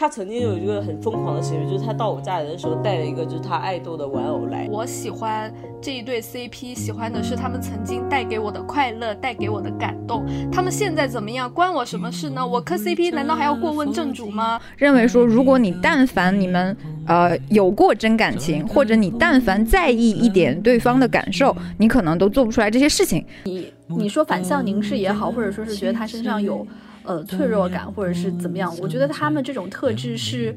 [0.00, 4.66] 他曾经有一个很疯狂的行为，就是他到我家里的时候带了一个就是他爱豆的玩偶来。
[4.72, 10.24] 我喜欢这一对 CP，喜欢的是他们曾经带给我的快乐，带给我的感动。
[10.50, 12.46] 他们现在怎么样，关我什么事呢？
[12.46, 14.58] 我磕 CP 难道还要过问正主吗？
[14.78, 16.74] 认为说，如果你但凡你们
[17.06, 23.22] 呃有过真感情，或者你但凡在意一点对方的感受，你可能都做不出来这些事情。
[23.44, 26.66] 你你说反向凝视也好，或者说是觉得他身上有。
[27.02, 28.72] 呃，脆弱感或者是怎么样？
[28.80, 30.54] 我觉得他们这种特质是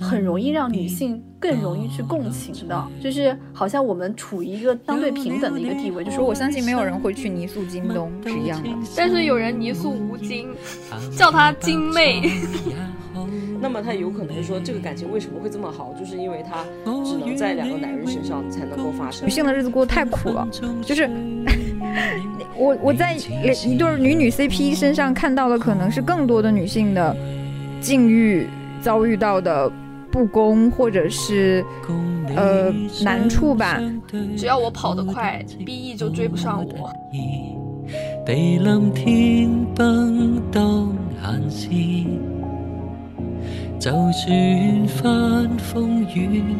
[0.00, 8.68] 很容易让女性更容易去共情的，就是好像我们处于一个相对平等的一个地位，就是我相信没有人会去泥塑京东是一样的。
[8.96, 10.48] 但是有人泥塑吴京，
[11.16, 12.30] 叫他京妹。
[13.60, 15.94] 那么他有可能说，这个感情为什么会这么好？
[15.96, 16.64] 就是因为他
[17.04, 19.24] 只能在两个男人身上才能够发生。
[19.24, 20.48] 女性的日子过得太苦了，
[20.84, 21.08] 就是。
[22.56, 27.16] 我我在一对女女 CP 身上看到的可能是更多的女性的
[27.80, 28.46] 境遇
[28.80, 29.70] 遭遇到的
[30.10, 31.64] 不公或者是
[32.36, 33.80] 呃难处吧。
[34.36, 36.92] 只要我跑得快，BE 就追不上我。
[43.82, 46.54] 就算翻风雨，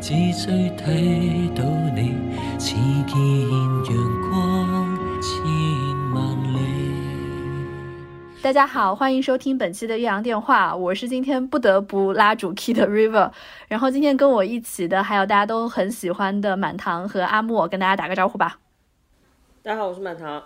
[0.00, 1.62] 只需睇到
[1.94, 2.16] 你，
[2.58, 2.74] 似
[3.06, 3.18] 见
[3.84, 5.34] 阳光千
[6.14, 6.56] 万里。
[8.42, 13.30] 大家好，欢迎收听本期的岳阳电话，我是今天不得不拉主 key 的 River。
[13.68, 18.58] 然后今天跟我一起的还有大家都很喜欢的满堂和阿莫，跟大家打个招呼吧。
[19.62, 20.42] 大家好，我是满堂。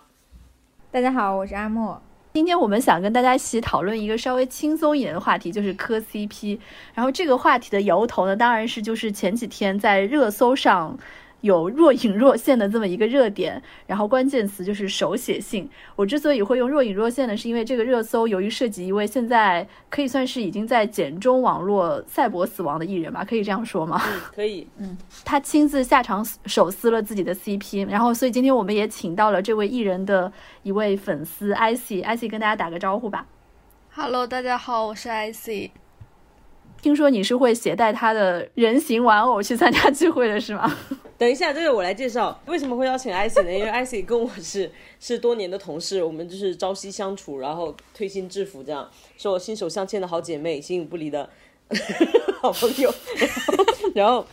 [0.90, 2.02] 大家好，我是阿莫。
[2.38, 6.56] 今天我们想跟大家一起讨论一个稍微轻松一点的话题，就是磕 CP。
[6.94, 10.96] 然后这个话题的由头呢，当然是就是前几天在热搜上。
[11.40, 15.68] 有若隐若现的这么一个热点，然后关键词就是手写信。
[15.94, 24.02] 我之所以会用若隐若现呢，是因为这个热搜由于涉及一位现在可以算是已经在简中网络赛博死亡的艺人吧，可以这样说吗？
[24.04, 24.66] 嗯，可以。
[24.78, 30.32] 嗯，他亲自下场手撕了自己的 CP，然后所以今天我们也请到了这位艺人的
[30.64, 33.26] 一位粉丝 icy，icy 跟大家打个招呼吧。
[33.94, 35.70] Hello，大家好，我是 icy。
[36.80, 40.76] 听说你是会携带他的人形玩偶去参加聚会的是吗？
[41.18, 42.40] 等一下，这个我来介绍。
[42.46, 43.52] 为什么会邀请 icy 呢？
[43.52, 51.28] 因为 icy 跟我是是多年的同事，我们就是朝夕相处，然后推心置腹，这样是我心手相牵的好姐妹，形影不离的
[52.40, 52.92] 好朋友。
[53.94, 54.24] 然后。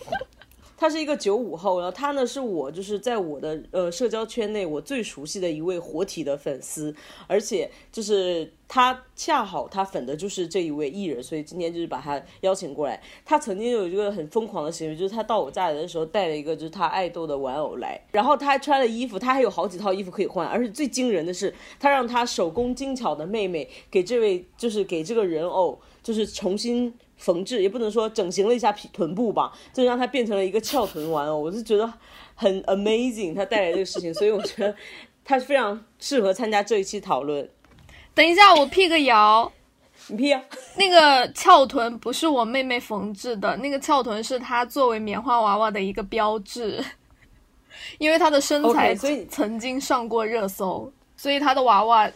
[0.78, 6.94] 他是一个九五后，然后他呢是我就是在我的呃社交圈内我最熟悉的一位活体的粉丝，
[7.28, 13.02] 而且就是他恰好他粉的就是这一位艺人，所以今天就是把他邀请过来。
[13.24, 26.94] 他曾经有一个很疯狂的行为，就是他到我家里的时候带了一个就是他爱豆的玩偶来，然后他还穿了衣服，他还有好几套衣服可以换，而且最惊人的是，他让他手工精巧的妹妹给这位就是给这个人偶就是重新。
[27.18, 31.92] 缝制也不能说整形了一下臀臀部吧，就让它变成了一个翘臀玩偶，我是觉得
[32.36, 34.76] 很 amazing，他带来这个事情，所以我觉得
[35.24, 37.50] 他是非常适合参加这一期讨论。
[38.14, 39.52] 等一下，我辟个谣，
[40.08, 40.42] 你辟啊？
[40.78, 46.84] 那个翘臀不是我妹妹缝制的，那个翘臀是她作为棉花娃娃的一个标志，
[47.98, 48.96] 因为她的身材
[49.30, 52.12] 曾经上过热搜，所以她的娃娃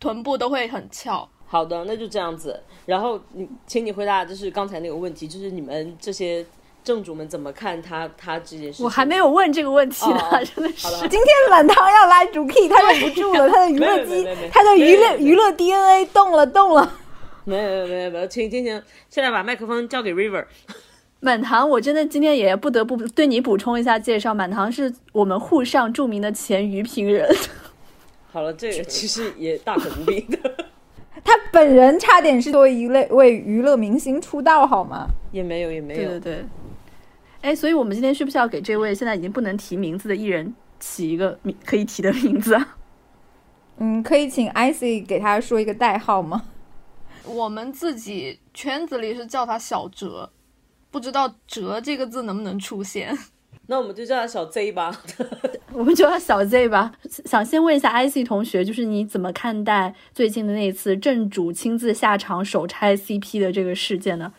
[0.00, 1.28] 臀部都会很翘。
[1.46, 2.60] 好的，那就这样子。
[2.86, 6.44] 然后你，请你回答，就是刚才那个问题，就是你们这些
[6.82, 8.82] 正主们怎么看他他这件事？
[8.82, 10.88] 我还没有问这个问题呢，真的是。
[11.08, 16.92] 今天满堂要来主 key，他忍不住了，他的娱乐机，他的娱乐娱乐 DNA 动了动了。
[17.44, 20.44] 没有没有没有没有，请请请，现在把麦克风交给 River。
[21.20, 27.28] 满堂，我真的今天也不得不对你补充一下介绍，满堂是我们沪上著名的前娱评人。
[28.32, 30.38] 好了，这个其实也大可不必的。
[31.26, 35.08] 他本人差点是作为一类为娱乐明星出道，好吗？
[35.32, 36.00] 也没有，也没有。
[36.00, 36.44] 对对对。
[37.42, 42.76] 哎，所以我们今天需不需要给这位现在已经不能提名字的艺人起一个名可以提的名字啊？
[43.78, 46.44] 嗯，可以请 Icy 给他说一个代号吗？
[47.24, 50.30] 我们自己圈子里是叫他小哲，
[50.92, 53.18] 不知道“哲”这个字能不能出现。
[53.68, 55.02] 那我们就叫他小 Z 吧，
[55.74, 56.92] 我们就叫小 Z 吧。
[57.24, 64.32] 想先问一下 IC 同学，就是你怎么看待最近的那次正主亲自下场手拆 CP 的这个事件呢？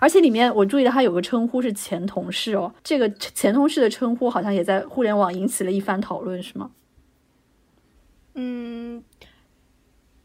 [0.00, 6.70] 而且里面我注意到他有个称呼是前同事哦，这个前同事的称呼好像也在互联网引起了一番讨论，是吗？
[8.34, 9.02] 嗯，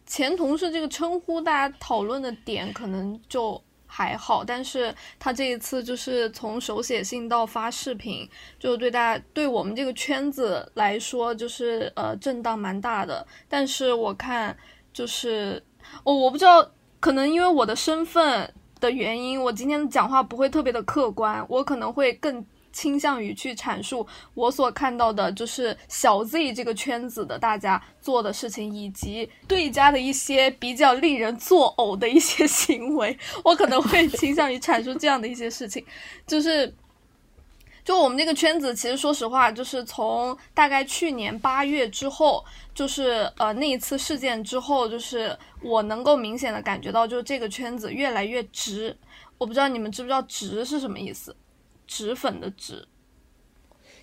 [0.05, 3.63] 前同事这个称呼，大家讨论的点可能就。
[3.91, 13.25] 还好，但是他这一次就是从手写信到发视频，就对大家对我们这个圈子来说，就是呃震荡蛮大的。
[13.49, 14.55] 但是我看
[14.93, 15.61] 就是，
[16.03, 22.45] 哦，我不知道，可能因为我的身份的原因，我今天讲话不会特别的客观，我可能会更
[22.79, 35.85] 倾向于去阐述我所看到的，就是小 Z 这个圈子的大家做的事情，以及对家的一些比较令人作呕的一些 行为，我可能会倾向于阐述这样的一些事情，
[36.25, 36.73] 就是。
[37.81, 48.95] 就我们这个圈子，其实说实话，就是从大概去年八月之后，就是呃那一次事件之后，就是我能够明显的感觉到，就是这个圈子越来越直。
[49.39, 51.35] 我不知道你们知不知道“直”是什么意思
[51.89, 52.87] ？“直粉”的“脂”，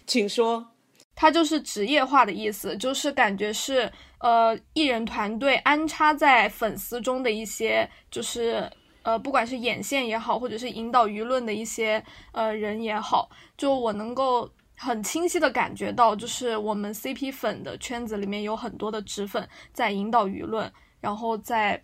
[0.05, 0.73] 请说。
[1.15, 13.31] 它就是职业化的意思，就是感觉是呃艺人团队安插在粉丝中的一些，就是呃不管是眼线也好，或者是引导舆论的一些呃人也好。
[13.57, 21.83] 就我能够很清晰的感觉到，就是我们 CP 粉的圈子里面有很多的纸粉在引导舆论，然后在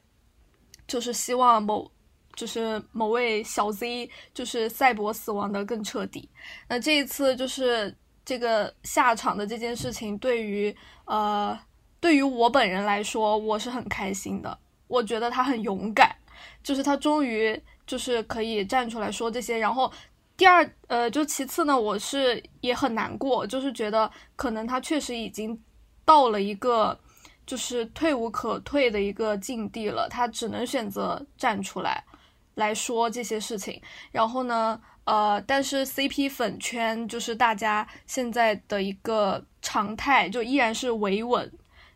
[0.87, 1.91] 就是希望某
[2.35, 6.29] 就是某位小 Z 就是赛博死亡的更彻底。
[6.69, 7.95] 那这一次就是
[8.25, 10.75] 这个下场的这件事情，对于
[11.05, 11.59] 呃
[12.01, 14.59] 对于我本人来说，我是很开心的。
[14.89, 16.15] 我觉得他很勇敢，
[16.63, 19.93] 就是他终于就是可以站出来说这些，然后。
[20.35, 25.57] 第二，呃，就其次呢，我是也很难过，就是觉得可能他确实已经
[26.05, 26.99] 到了一个
[27.47, 32.03] 就是退无可退的一个境地了，他只能选择站出来
[32.55, 33.81] 来说这些事情。
[34.11, 41.51] 然后呢，呃，但是 CP 粉圈就是大家现在的一个常态，就依然是维稳，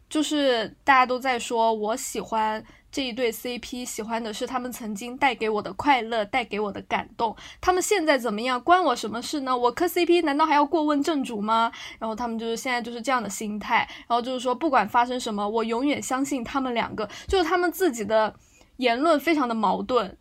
[0.08, 2.64] 就是大家都在说我喜欢。
[2.88, 7.36] 这一对 CP 喜欢的是他们曾经带给我的快乐，带给我的感动。
[7.60, 9.54] 他们现在怎么样，关我什么事呢？
[9.54, 11.70] 我磕 CP 难道还要过问正主吗？
[11.98, 13.86] 然后他们就是现在就是这样的心态。
[14.08, 17.06] 然后就是说，不管发生什么，我永远相信他们两个。
[17.28, 18.34] 就是他们自己的
[18.78, 20.16] 言论非常的矛盾，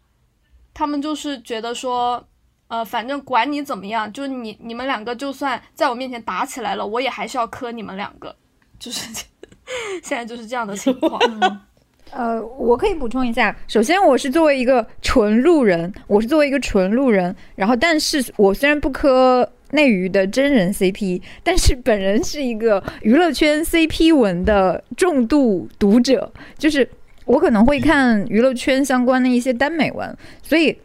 [0.75, 2.24] 他们就是觉得说，
[2.68, 8.36] 呃，反正管你怎么样，就是你你们两个就算在我面前打起来了，我也还是要磕你们两个。
[8.77, 9.10] 就是
[10.04, 11.19] 现在就是这样的情况。
[12.12, 26.88] 呃，我可以补充一下，首先我是作为一个纯路人，我是作为一个纯路人，然后，但是我虽然不磕内娱的真人 CP，但是本人是一个娱乐圈 CP 文的重度读者，就是
[27.25, 30.77] 我可能会看娱乐圈相关的一些耽美文，所以。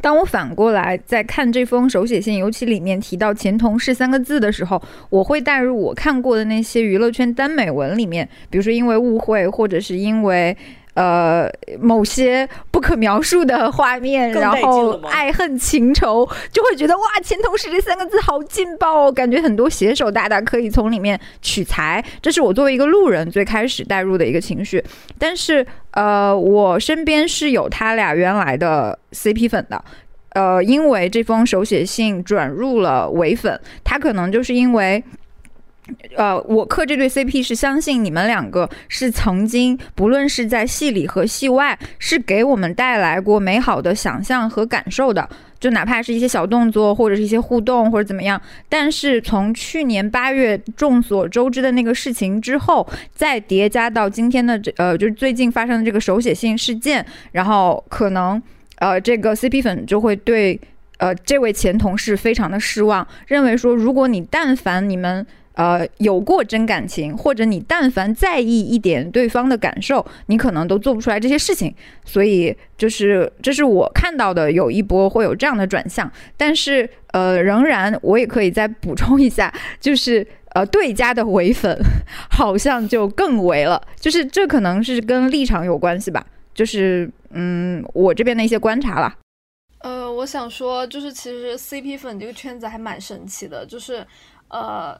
[0.00, 4.80] 当我反过来在看这封手写信，尤其里面提到“前同事”三个字的时候，
[5.10, 10.56] 我会带入我看过的那些娱乐圈耽美文里面，比如说因为误会，或者是因为。
[10.98, 11.48] 呃，
[11.80, 22.04] 某些不可描述的画面，然后爱恨情仇，就会觉得哇，前同事这三个字好劲爆哦，感觉很多写手大大可以从里面取材。
[22.20, 24.82] 这是我作为一个路人最开始带入的一个情绪。
[25.16, 29.84] 但是，呃，我身边是有他俩原来的 CP 粉的，
[30.30, 35.04] 呃，因为这封手写信转入了伪粉，他可能就是因为。
[36.16, 45.28] 呃，我磕这对 CP 是相信你们两个是曾经，不论是在戏里和戏外，是给我们带来过美好的想象和感受的。
[45.60, 48.40] 就哪怕是一些小动作，或者是一些互动，或者怎么样。
[48.68, 58.40] 但是从去年八月众所周知的那个事情之后，再叠加到今天的这呃，就是最近发生的这个手写信事件，然后可能
[58.76, 60.60] 呃，这个 CP 粉就会对
[60.98, 65.26] 呃这位前同事非常的失望，认为说，如果你但凡你们。
[65.58, 71.74] 呃，有过真感情，或者你但凡在意一点对方的感受，你可能都做不出来这些事情。
[72.04, 76.08] 所以，就是这是我看到的，有一波会有这样的转向。
[76.36, 80.24] 但是，呃，仍然我也可以再补充一下，就是
[80.54, 81.76] 呃， 对家的唯粉
[82.30, 83.82] 好像就更唯了。
[83.98, 86.24] 就是这可能是跟立场有关系吧。
[86.54, 89.12] 就是嗯，我这边的一些观察了。
[89.80, 94.06] 呃，我想说，就是其实 CP 粉这个圈子还蛮神奇的，就是
[94.50, 94.96] 呃。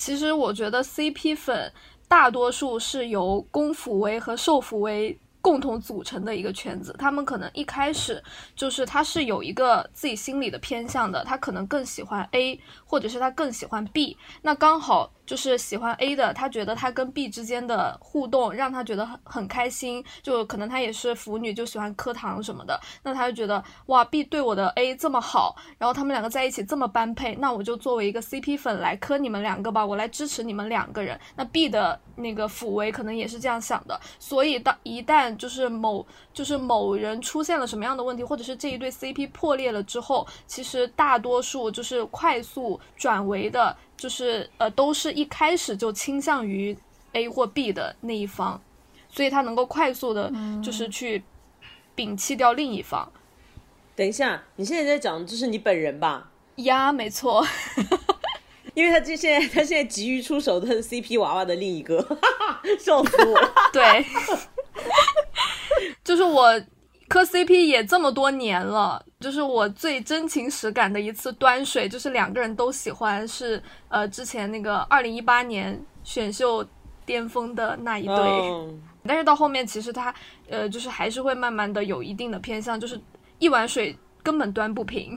[0.00, 1.70] 其实我觉得 CP 粉
[2.08, 5.16] 大多数是由公辅为和受辅为。
[5.42, 8.22] 共同组成的一个圈子，他们可能一开始
[8.54, 31.16] 就是他是有一个自己心里的偏向的，他可能更喜欢 A，或者是他更喜欢 B，那刚好就是喜欢 A 的，他觉得他跟 B 之间的互动让他觉得很很开心，就可能他也是腐女，就喜欢磕糖什么的，那他就觉得哇，B 对我的 A 这么好，然后他们两个在一起这么般配，那我就作为一个 CP 粉来磕你们两个吧，我来支持你们两个人。
[31.36, 46.74] 那 B 的那个辅为可能也是这样想的，所以当一旦就是某就是某人出现了什么样的问题，或者是这一对 CP 破裂了之后，其实大多数就是快速转为的，就是呃都是一开始就倾向于
[47.12, 48.58] A 或 B 的那一方，
[49.10, 50.32] 所以他能够快速的，
[50.64, 51.22] 就是去
[51.94, 53.12] 摒弃掉另一方。
[53.94, 56.30] 等一下，你现在在讲就是你本人吧？
[56.56, 57.46] 呀，没错，
[58.72, 62.00] 因为他这现在他现在急于出手的是 CP 娃娃的另一个，
[62.80, 63.52] 笑死我了。
[63.70, 64.06] 对，
[66.02, 66.58] 就是我
[67.10, 76.64] 磕 CP 也这么多年了，就是我最真情实感的一次端水，就是两个人都喜欢，是呃之前那个二零一八年选秀
[77.04, 78.16] 巅峰的那一对。
[78.16, 80.14] 嗯但是到后面，其实他
[80.46, 83.00] 呃，就是还是会慢慢的有一定的偏向，就是
[83.38, 85.16] 一碗水根本端不平。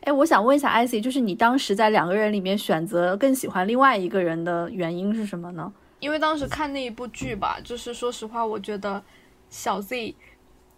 [0.00, 5.72] 哎，我想问一下 IC，就是你当时在两个人里面选择更喜欢另外一个人的原因是什么呢？
[6.00, 9.00] 因为当时看那一部剧吧，就是说实话，我觉得
[9.48, 10.12] 小 Z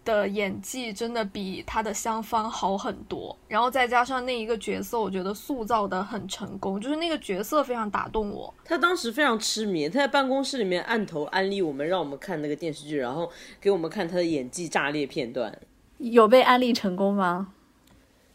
[0.04, 8.52] 的演技真的比他的香方好很多，然后再加上那一个角色，我觉得塑造的很成功，就是那个角色非常打动我。
[8.64, 13.30] 他当时非常痴迷，他在办公室里面按头安利我们，让我们看那个电视剧，然后
[13.60, 15.56] 给我们看他的演技炸裂片段。
[15.98, 17.52] 有被安利成功吗？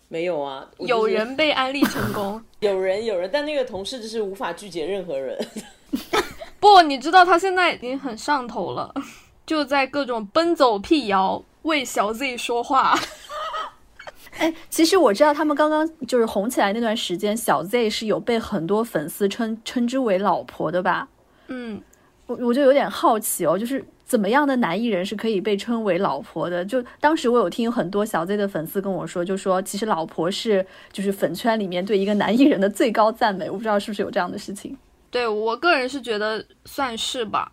[0.10, 5.38] 没有啊，就是有人被安利成功， 有人有人，但那个同事就是无法拒绝任何人。
[6.62, 8.94] 不，你知道他现在已经很上头了，
[9.48, 12.94] 就在各种奔走辟谣为小 Z 说话。
[14.38, 21.08] 哎，其实我知道他们刚刚就是红起来那段时间，小 Z 是有被很多粉丝称称之为老婆的吧？
[21.48, 21.82] 嗯，
[22.28, 26.64] 我我就有点好奇哦，就是怎么样的男艺人是可以被称为老婆的？
[26.64, 33.50] 就当时我有听很多小 Z 的粉丝跟我说，就说其实老婆是就是粉圈里面对一个男艺人的最高赞美。
[33.50, 34.78] 我不知道是不是有这样的事情。
[35.10, 37.52] 对我个人是觉得算是吧，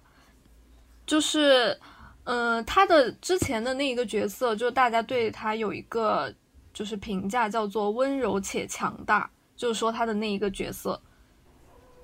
[1.07, 1.79] 就是，
[2.25, 6.33] 嗯、他的之前的那一个角色，就大家对他有一个
[6.73, 11.01] 就是评价叫做温柔且强大，就是说他的那一个角色，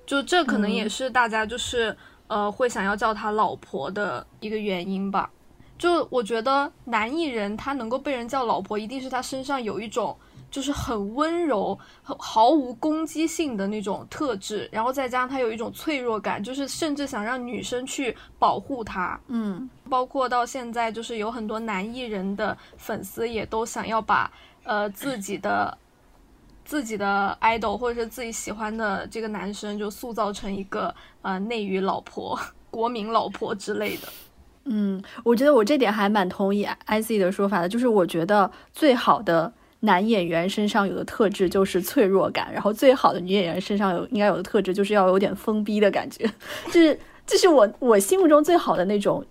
[0.05, 5.31] 就这可能也是大家就是、呃会想要叫他老婆的一个原因吧。
[5.77, 10.15] 就我觉得男艺人他能够被人叫老婆，一定是他身上有一种
[10.51, 19.19] 就是很温柔、很毫无攻击性的那种特质，然后再加上他有一种脆弱感，就是甚至想让女生去保护他。
[19.27, 24.29] 嗯，包括到现在，就是有很多男艺人的粉丝也都想要把
[24.63, 25.75] 呃自己的
[26.65, 32.37] 自己的 idol 或者是自己喜欢的这个男生，就塑造成一个呃内娱老婆、
[32.69, 34.07] 国民老婆之类的。
[34.65, 46.25] 嗯，我觉得我这点还蛮同意 IC 的说法的，就是我觉得最好的男演员身上有的特质就是脆弱感，然后最好的女演员身上有应该有的特质就是要有点疯逼的感觉，
[46.71, 46.97] 就是
[47.27, 49.25] 这是我我心目中最好的那种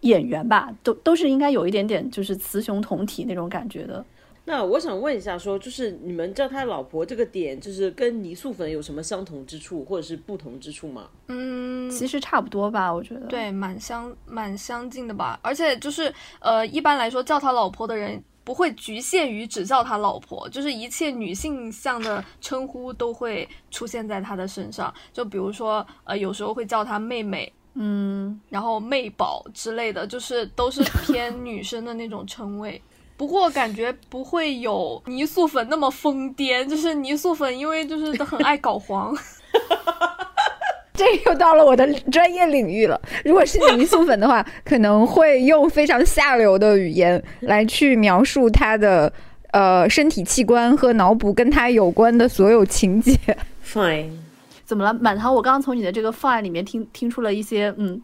[0.00, 4.04] 演员吧，都都是应该有一点点就是雌雄同体那种感觉的。
[4.46, 11.08] 那我想问一下说就是你们叫他老婆这个点，就是跟泥塑粉有什么相同之处，或者是不同之处吗？
[11.28, 15.38] 嗯，其实差不多吧，我觉得。，对，蛮相蛮相近的吧。
[15.42, 24.92] 而且就是呃，一般来说叫他老婆的人不会局限于只叫他老婆，就是一切女性向的称呼都会出现在他的身上。
[25.12, 32.80] 就比如说呃，有时候会叫他妹妹，嗯，然后妹宝之类的，就是都是偏女生的那种称谓。
[33.16, 39.14] 不过感觉不会有泥塑粉那么疯癫，就是泥塑粉因为就是都很爱搞黄。
[41.00, 43.00] 这又到了我的专业领域了。
[43.24, 49.10] 如果是泥塑粉的话， 可能会用非常下流的语言来去描述他的
[49.52, 53.16] 呃身体器官和脑补跟他有关的所有情节。
[53.64, 54.10] Fine，
[54.66, 55.34] 怎么了，满堂？
[55.34, 57.98] 我刚刚从你的这个 fine 里面听听出了一些嗯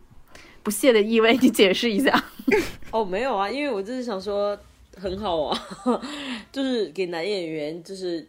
[0.62, 2.24] 不屑的意味，你解释一下。
[2.92, 4.58] 哦，没有啊，因为我就是想说
[4.96, 5.60] 很好啊，
[6.50, 8.26] 就是给男演员就是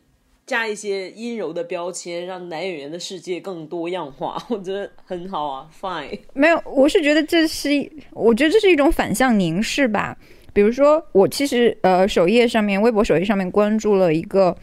[0.47, 6.17] 加一些阴柔的标签，让男演员的世界更多样化， 我觉得很好啊，fine。
[6.33, 7.69] 没有，我是觉得这是，
[8.11, 10.17] 我觉得这是一种反向凝视吧。
[10.53, 14.55] 比如说，我其实呃首页上面，微博首页上面关注了一个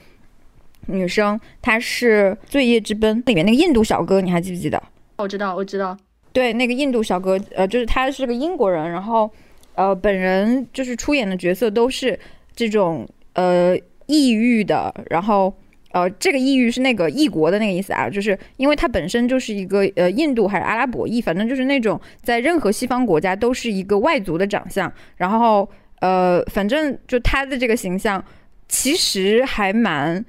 [0.87, 4.83] 女生，她是《罪业之奔》里面那个印度小哥，你还记不记得？
[5.19, 5.97] 我知道，我知道。
[6.33, 9.31] 对，那个印度小哥，呃，就是他是个英国人，然后，
[9.75, 12.19] 呃，本人就是出演的角色都是
[12.57, 15.55] 这种呃抑郁的，然后
[15.95, 25.71] 呃，这个异域是那个异国的那个意思啊，就是因为它本身就是一个呃印度还是阿拉伯裔，反正就是那种在任何西方国家都是一个外族的长相，然后
[26.01, 28.23] 呃，反正就他的这个形象
[28.69, 30.25] 其实还蛮。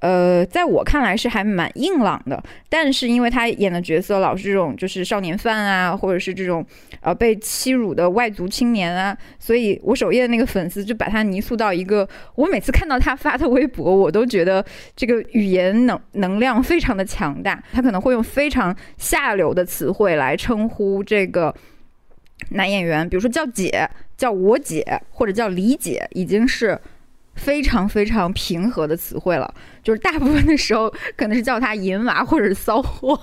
[0.00, 6.64] 呃，在我看来是还蛮硬朗的，但是因为他演的角色老是这种就是少年犯啊，或者是这种
[7.00, 14.64] 呃被欺辱的外族青年啊，所以我首页的那个粉丝就把他泥塑到一个，我每次看到他发的微博，我都觉得
[14.96, 21.54] 这个语言能能量非常的强大，他可能会用非常下流的词汇来称呼这个
[22.52, 26.80] 男演员，比如说叫姐、叫我姐或者叫李姐，已经是
[27.40, 33.18] 非常非常平和的词汇了，就是大部分的时候 可能是叫他淫娃或者是骚货。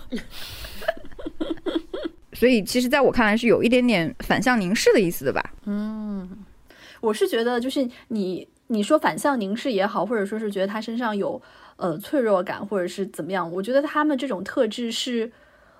[2.34, 5.54] 所以，其实在我看来是有一点点反向凝视的意思的吧。
[5.66, 6.28] 嗯，
[7.00, 11.40] 我是觉得就是你你说反向凝视也好，或者说是觉得他身上有
[11.76, 15.32] 呃脆弱感，或者是怎么样，我觉得他们这种特质是。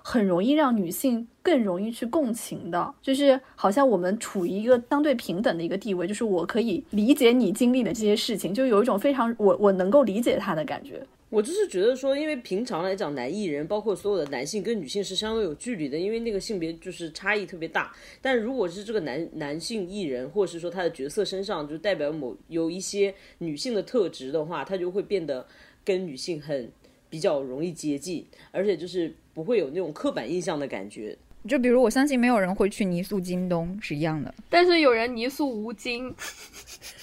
[0.08, 11.06] 很容易让女性更容易去共情的，就是好像我们处于一个相对平等的一个地位，就是我可以理解你经历的这些事情，就有一种非常我我能够理解他的感觉。
[11.28, 17.94] 我就是觉得说，因为平常来讲，男艺人包括所有的男性跟女性是相对有距离的，因为那个性别就是差异特别大。
[18.22, 25.46] 但如果是这个男男性艺人，或者是说他的角色身上就代表某有一些女性的特质的话，他就会变得
[25.84, 26.72] 跟女性很
[27.10, 29.14] 比较容易接近，而且就是。
[29.38, 31.16] 不会有那种刻板印象的感觉，
[31.48, 36.12] 就比如我相信没有人会去泥塑京东是一样的，但是有人泥塑吴京，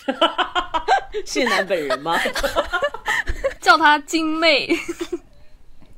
[1.25, 2.19] 谢楠本人吗？
[3.61, 4.67] 叫他金妹。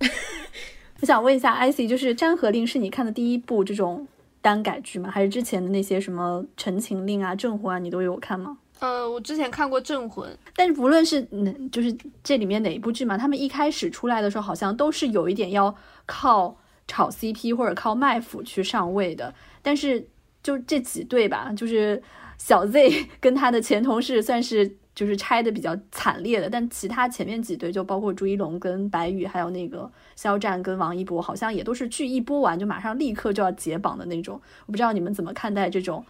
[1.02, 4.08] 我想问一下，i c 就是《山河令》是你看的第一部这种
[4.44, 5.10] 单改剧吗？
[5.10, 8.60] 还是之前的那些什么《陈情令》啊、《镇魂》啊，你都有看吗？
[8.80, 15.76] 呃，我之前看过《镇魂》，但是不论是哪，就是这里面哪一部剧嘛，他们一开始出来的时候，好像都是有一点要
[16.08, 19.32] 靠炒 CP 或者靠卖腐去上位的。
[19.62, 20.08] 但是
[20.42, 22.02] 就这几对吧，就是
[22.40, 34.42] 小 Z 跟他的前同事算是就是拆的比较惨烈的，但其他前面几对，就包括朱一龙跟白宇，还有那个肖战跟王一博，好像也都是剧一播完就马上立刻就要解绑的那种。
[34.66, 36.04] 我不知道你们怎么看待这种？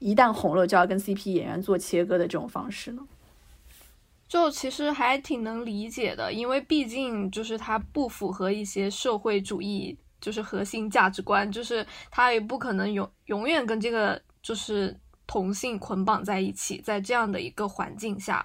[0.00, 3.02] 一旦红了，就要跟 CP 演员做切割的这种方式呢？
[4.34, 18.44] 就其实还挺能理解的，因为毕竟就是它不符合一些社会主义就是核心价值观，就是他也不可能永永远跟这个就是同性捆绑在一起，在这样的一个环境下。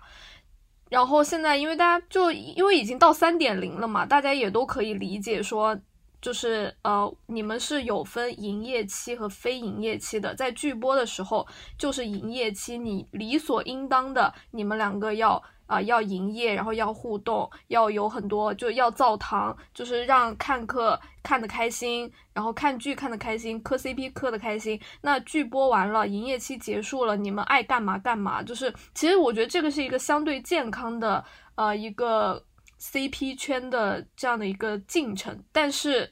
[0.89, 5.75] 然后现在因为大家就因为已经到三点零了嘛，大家也都可以理解说。
[6.21, 11.47] 就是呃，你们是有分营业期和非营业期的，在剧播的时候
[11.77, 24.77] 就是营业期，你理所应当的，你们两个要啊要营业，然后要互动，要有很多就要造堂，就是让看客看得开心，然后看剧看得开心，磕 CP 磕得开心。
[24.99, 28.43] 那剧播完了，营业期结束了，你们爱干嘛干嘛。
[28.43, 31.23] 就是其实我觉得这个是一个相对健康的
[31.55, 32.43] 呃一个。
[32.81, 36.09] CP 圈的这样的一个进程，但是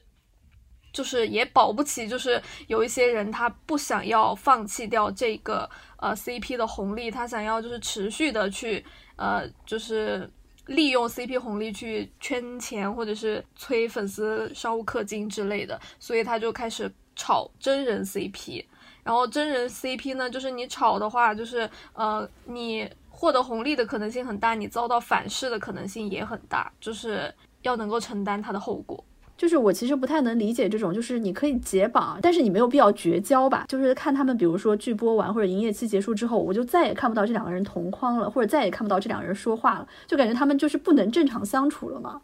[0.92, 5.66] 就是也保不齐，就是有一些人他不想要放弃掉这个
[5.96, 8.84] 呃 CP 的红利，他想要就是持续的去
[9.18, 10.30] 呃就是
[10.64, 18.64] 利用 CP 红利去圈钱或者是催粉丝商务氪金之类的，所以他就开始炒真人 CP，
[19.04, 22.90] 然后真人 CP 呢，就是你炒的话，就是呃你。
[23.20, 29.04] 获得红利的可能性很大，你遭到反噬的可能性也很大，就是要能够承担它的后果。
[29.38, 33.64] 就是我其实不太能理解这种，就是你可以解绑，但是你没有必要绝交吧？
[33.68, 42.20] 就是看他们，比如说剧播完或者营业期结束之后，我就再也看不到这两个人同框了，或者再也看不到这两个人说话了，就感觉他们就是不能正常相处了嘛。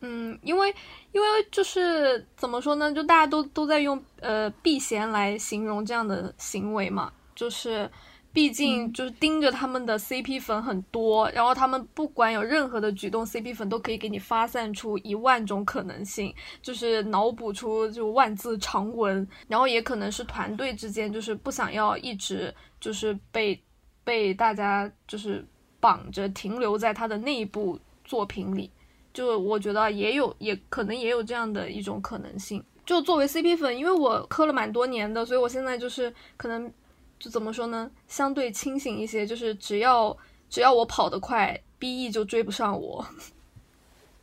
[0.00, 0.74] 嗯，因为
[1.12, 2.90] 因为就是怎么说呢？
[2.92, 7.90] 就大家都都在用呃避嫌来形容这样的行为嘛，就是。
[8.30, 19.26] 毕竟就是盯着他们的 CP 粉很多，然后他们不管有任何的举动，CP 粉都可以给你发散出一万种可能性，就是脑补出就万字长文。
[19.48, 23.60] 然后也可能是团队之间就是不想要一直就是被
[24.04, 25.44] 被大家就是
[25.80, 28.70] 绑着停留在他的那一部作品里，
[29.12, 32.62] 就我觉得也有也可能也有这样的一种可能性。
[32.86, 36.70] 就作为 CP 粉，因为我磕了蛮多年的，所以我现在就是可能。
[37.18, 37.90] 就怎么说呢？
[38.06, 40.16] 相对清醒一些，就是只要
[40.48, 43.06] 只要我跑得快，BE 就追不上我。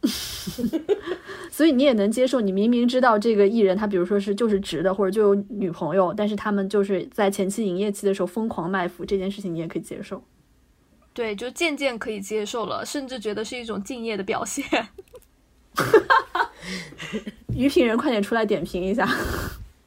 [1.50, 10.24] 所以你也能接受，你明明知道这个艺人他，比如说是就是直的，或者就有女朋友，但是他们就是在前期营业期的时候疯狂卖腐，这件事情你也可以接受。
[11.14, 14.64] 对，就渐渐可以接受了，甚至觉得是一种敬业的表现。
[17.56, 19.10] 于品人，快点出来点评一下。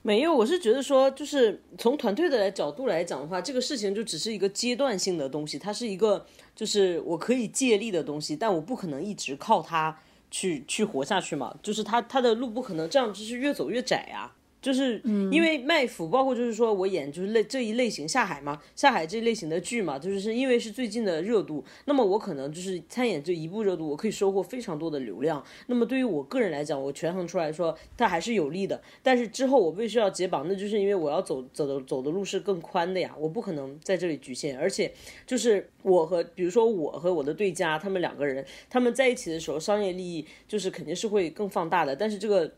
[0.02, 9.98] 没有，我是觉得说，就是从团队的角度来讲的话，这个事情就只是一个阶段性的东西，它是一个就是我可以借力的东西，但我不可能一直靠它
[10.30, 14.32] 去去活下去嘛，就是它它的路不可能这样，就是越走越窄呀。
[14.60, 25.44] 就是因为卖腐，包括就是说我演就是类这一类型下海嘛，下海这一类型的剧嘛，就是是因为是最近的热度，那么我可能就是参演这一部热度，我可以收获非常多的流量。
[25.68, 28.82] 那么对于我个人来讲，我权衡出来说，它还是有利的。
[29.02, 34.58] 但是之后我必须要解绑，那就是因为我要走走的走的路是更宽的呀，我不可能在这里局限。
[34.58, 34.92] 而且
[35.24, 41.94] 就是我和比如说我和我的对家，他们两个人他们在一起的时候，商业利益就是肯定是会更放大的。
[41.94, 42.52] 但是这个。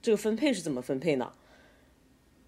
[0.00, 1.32] 这个分配是怎么分配呢？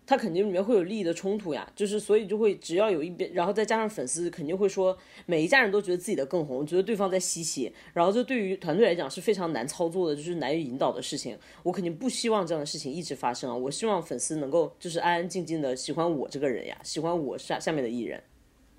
[0.06, 11.36] 他肯定里面会有利益的冲突呀，就是所以就会只要有一边，然后再加上粉丝肯定会说，每一家人都觉得自己的更红，觉得对方在吸血，然后这对于团队来讲是非常难操作的，就是难以引导的事情。
[11.62, 18.22] 我肯定不希望这样的事情一直发生啊，我希望粉丝能够就是安安静静的喜欢我这个人呀，喜欢我下下面的艺人。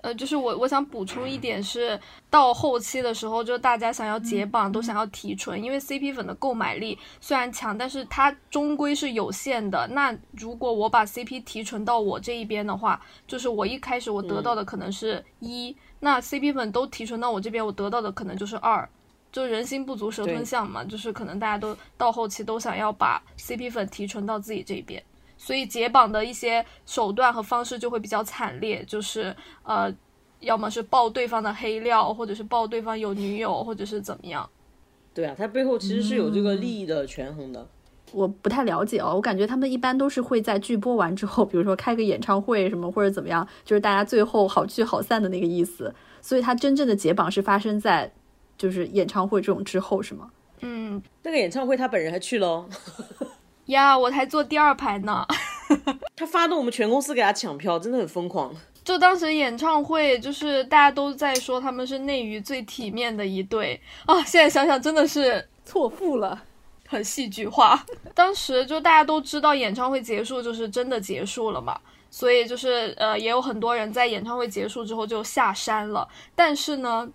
[0.02, 1.98] 呃，就是我我想补充一点是，
[2.30, 9.86] 到后期的时候，就大家想要解绑，都想要提纯，因为 CP 粉的购买力虽然强，但是它终归是有限的。
[9.88, 18.88] 那如果我把 CP 提纯到我这一边的话，就是我一开始我得到的可能是一，那 CP 粉都提纯到我这边，我得到的可能就是二，
[19.30, 25.02] 就人心不足蛇吞象嘛，就是可能大家都到后期都想要把 CP 粉提纯到自己这边。
[25.42, 29.90] 所以解绑的一些手段和方式就会比较惨烈，就是呃，
[30.40, 34.46] 要么是爆对方的黑料，或者是爆对方有女友，或者是怎么样。
[35.14, 37.66] 对啊，他背后其实是有这个利益的权衡的。
[38.12, 45.94] 我不太了解哦，我感觉他们一般都是会在剧播完之后，比如说开个演唱会什么或者怎么样，就是大家最后好聚好散的那个意思。
[46.20, 48.12] 所以他真正的解绑是发生在
[48.58, 50.30] 就是演唱会这种之后，是吗？
[50.60, 52.68] 嗯，那个演唱会他本人还去了。
[53.70, 55.26] 呀，我才坐第二排呢。
[56.16, 58.54] 他发动我们全公司给他抢票，真的很疯狂。
[58.84, 64.22] 就当时演唱会，就是大家都在说他们是内娱最体面的一对啊。
[64.24, 66.42] 现在想想，真的是错付了，
[66.88, 67.84] 很戏剧化。
[68.14, 71.78] 当时就大家都知道演唱会结束就是真的结束了嘛，
[72.10, 76.08] 所以就是呃，也有很多人在演唱会结束之后就下山了。
[76.34, 77.08] 但是呢。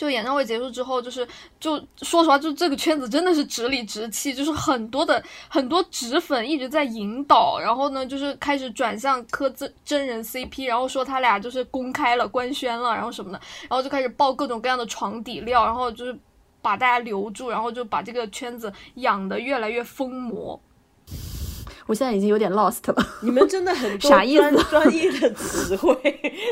[0.00, 1.28] 就演唱会结束之后，就是
[1.60, 16.18] 就说实话，就这个圈子真的是直里直气，就是很多的很多直粉一直在引导，然后呢，就是开始转向磕真真人 CP，然后说他俩就是公开了官宣了，然后什么的，然后就开始爆各种各样的床底料，然后就是
[16.62, 20.58] 把大家留住，然后就把这个圈子养得越来越疯魔。
[21.90, 23.06] 我现在已经有点 lost 了。
[23.20, 24.62] 你们真的很多 啥意思？
[24.70, 26.00] 专业的词汇，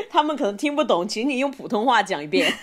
[0.09, 2.53] 他们可能听不懂，请你用普通话讲一遍。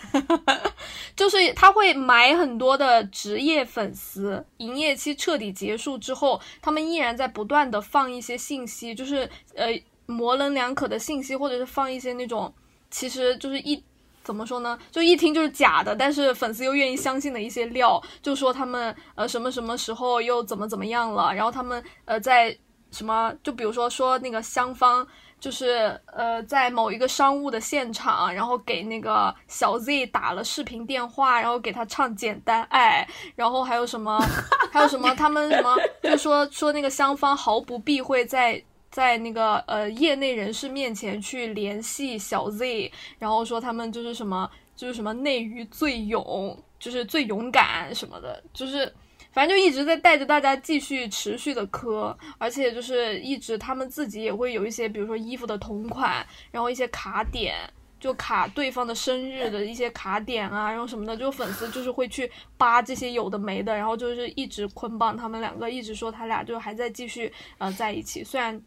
[1.17, 9.69] 就是他会买很多的职业粉丝，营业期彻底结束之后，他们依然在不断的放一些信息，就是呃
[10.05, 12.53] 模棱两可的信息，或者是放一些那种
[12.91, 13.83] 其实就是一
[14.23, 22.55] 怎么说呢，就一听就是假的，但是粉丝又愿意相信的一些料，就说他们呃什么什么时候又怎么怎么样了，然后他们呃在。
[22.91, 23.33] 什么？
[23.43, 25.07] 就比如说说那个香方，
[25.39, 34.19] 就是呃，在某一个商务的现场，然后给那个小 Z 打了视频电话，然后给他唱《简单爱》，然后还有什么？
[34.73, 35.15] 还有什么？
[35.15, 35.77] 他们什么？
[36.03, 48.91] 就说说那个香方毫不避讳在在那个呃业内人士面前去联系小 Z，然后说他们就是什么，就是什么内娱最勇，就是最勇敢什么的，就是。
[49.37, 57.55] 反正就一直在带着大家继续持续的磕，而且就是一直他们自己也会有一些，比如说衣服的同款，然后一些卡点，
[58.01, 68.59] 就卡对方的生日的一些卡点啊，然后什么的，就粉丝就是会去扒这些有的没的，然后就是一直捆绑他们两个，一直说他俩就还在继续呃在一起，虽然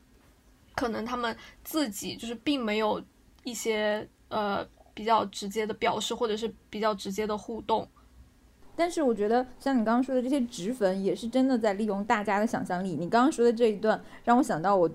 [0.75, 3.03] 可能他们自己就是并没有
[3.43, 7.89] 一些呃比较直接的表示，或者是比较直接的互动。
[8.79, 12.95] 但是我觉得，像你刚刚说的这些纸粉，也是真的在利用大家的想象力。
[12.95, 14.89] 你刚刚说的这一段，让我想到我。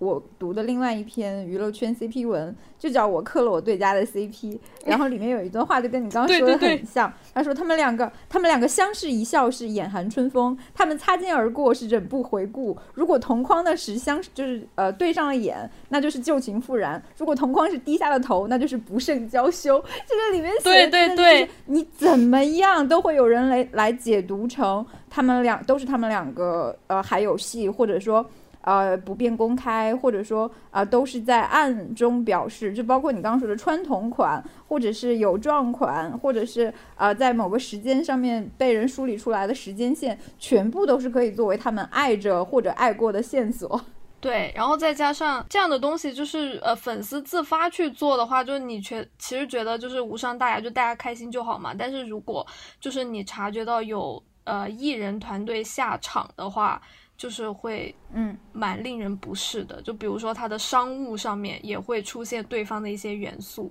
[0.00, 7.12] 我读的另外一篇娱乐圈 CP 文，就叫我磕了我对家的 CP，然后里面有一段话就跟你刚刚说的很像。
[7.34, 12.74] 他说他们两个，他们两个相视一笑是眼含春风，他们擦肩而过是忍不回顾。
[12.94, 19.78] 如果同框的时相就是呃对上了眼，那就是旧情复燃；如果同框是低下了头，那就是不胜娇羞。
[20.08, 28.24] 这个里面写的对，你怎么样都会有人来来解读成他们两都是他们两个呃还有戏，或者说。
[28.62, 43.80] 呃，不便公开，或者说啊，都是在暗中表示，就包括你刚刚说的穿同款，或者是有撞款，或者是啊，在某个时间上面被人梳理出来的时间线，全部都是可以作为他们爱着或者爱过的线索。
[44.20, 51.72] 对，然后再加上这样的东西，就是呃，粉丝自发去做的话，就是你觉其实觉得就是无伤大雅，就大家开心就好嘛。
[51.72, 52.46] 但是如果
[52.78, 56.82] 就是你察觉到有呃艺人团队下场的话，
[57.20, 59.82] 就是会嗯蛮令人不适的。
[59.82, 63.70] 就比如说他的商务上面也会出现对方的一些元素，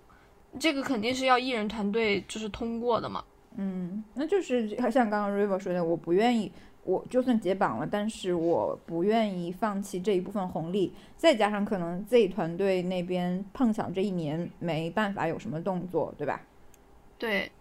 [0.59, 3.23] 这个肯定是要艺人团队就是通过的嘛。
[3.55, 6.51] 嗯，那就是像刚刚 River 说的，我不愿意，
[6.83, 16.39] 我就算解绑了，但是我不愿意放弃这一部分红利，再加上可能自己团队那边碰巧这一年没办法有什么动作，对吧？
[17.17, 17.51] 对，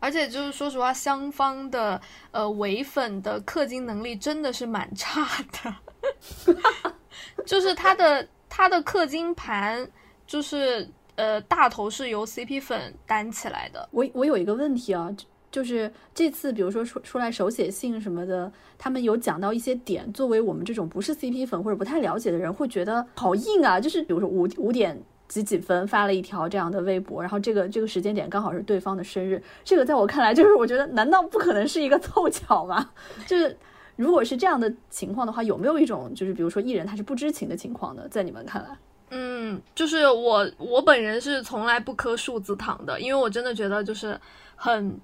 [0.00, 5.26] 而且就是说实话，香方的呃唯粉的氪金能力真的是蛮差
[5.62, 6.54] 的，
[7.44, 9.88] 就是他的他的氪金盘
[10.26, 13.88] 就是呃大头是由 CP 粉担起来的。
[13.90, 23.80] 我我有一个问题啊，就就是这次比如说出出来手写信什么的，他们有讲到一些点，作为我们这种不是 CP 粉或者不太了解的人，会觉得好硬啊。
[23.80, 32.90] 就是比如说五五点几几分发了一条这样的微博，然后这个这个时间点刚好是对方的生日，这个在我看来就是我觉得难道不可能是一个凑巧吗？
[33.26, 33.56] 就是
[33.96, 38.02] 如果是这样的情况的话，有没有一种就是比如说艺人他是不知情的情况呢？
[38.10, 38.70] 在你们看来？
[39.10, 44.18] 嗯，就是我我本人是从来不磕数字糖的，因为我真的觉得就是
[44.54, 45.00] 很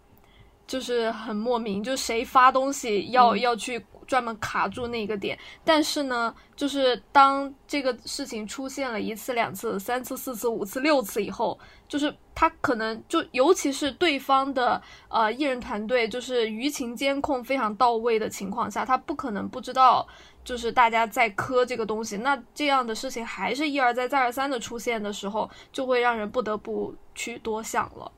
[0.66, 5.38] 就是很莫名，就谁发东西要、要去专门卡住那个点。
[5.64, 20.06] 但是呢，就是当这个事情出现了一次、两次、三次、四次、五次、六次以后，就是他可能就尤其是对方的呃艺人团队就是舆情监控非常到位的情况下，他不可能不知道。
[20.44, 28.12] 就是大家在磕这个东西，那这样的事情还是一而再再而三的出现的时候，就会让人不得不去多想了。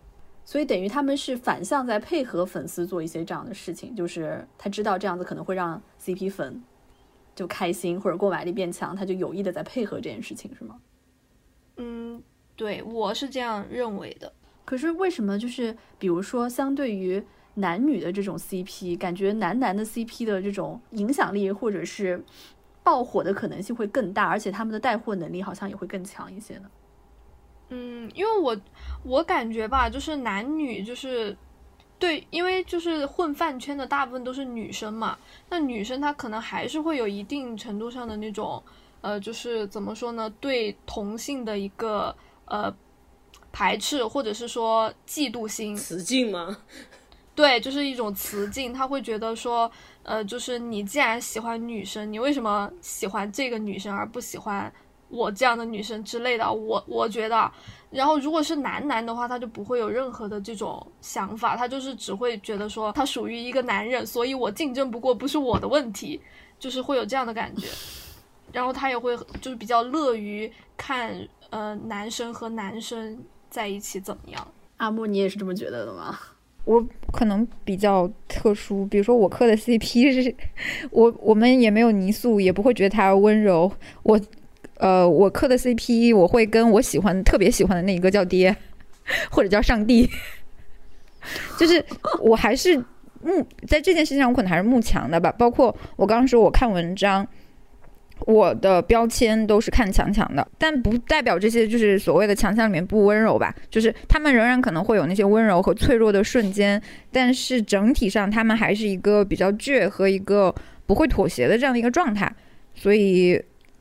[0.46, 6.62] 所以等于他们是反向在配合粉丝做一些这样的事情，就是他知道这样子可能会让 CP 粉
[7.34, 10.78] 就开心或者购买力变强，他就有意的在配合这件事情，是吗？
[11.78, 12.22] 嗯，
[12.54, 14.32] 对，我是这样认为的。
[14.64, 17.20] 可是为什么就是比如说相对于
[17.54, 22.24] 男女的这种 CP，感觉男男的 CP 的这种影响力或者是
[22.84, 26.70] 爆火的可能性会更大，而且他们的带货能力好像也会更强一些呢？
[27.68, 28.56] 嗯，因为我
[29.02, 31.36] 我感觉吧，就是男女就是
[31.98, 35.18] 对，因为就是混饭圈的大部分都是女生嘛，
[35.50, 38.62] 那女生她可能还是会有一定程度上的那种
[39.00, 42.72] 呃，就是怎么说呢，对同性的一个呃
[43.52, 45.76] 排斥，或者是说嫉妒心。
[45.76, 46.56] 雌竞吗？
[47.34, 49.70] 对，就是一种雌竞，他会觉得说，
[50.02, 54.72] 呃，就是你既然喜欢女生，你为什么喜欢这个女生而不喜欢
[55.08, 56.52] 我这样的女生之类的？
[56.52, 57.50] 我我觉得，
[57.90, 66.20] 然后如果是男男的话，他就不会有任何的这种想法，他就是只会觉得说他属于一个男人，所以我竞争不过不是我的问题，
[66.58, 67.66] 就是会有这样的感觉。
[68.52, 71.14] 然后他也会就是比较乐于看
[71.50, 73.18] 呃男生和男生
[73.50, 74.48] 在一起怎么样。
[74.78, 76.18] 阿木，你也是这么觉得的吗？
[76.64, 80.34] 我可能比较特殊，比如说我磕的 CP 是，
[80.90, 83.70] 我我们也没有泥塑，也不会觉得他温柔。
[84.02, 84.20] 我，
[84.76, 88.54] 呃，我磕的 CP 我会跟我喜欢特别喜欢的那一个叫爹，
[89.30, 90.08] 或者叫上帝，
[91.58, 91.84] 就是
[92.20, 92.76] 我还是
[93.22, 95.32] 目在这件事情上我可能还是慕强的吧。
[95.32, 97.26] 包括我刚刚说我看文章。
[98.20, 110.52] 我的标签都是看强强的，但不代表这些就是所谓的强强里面不温柔吧，就是他们仍然可能会有那些温柔和脆弱的瞬间，但是整体上他们还是一个比较倔和一个
[110.86, 112.34] 不会妥协的这样的一个状态。
[112.74, 113.38] 所以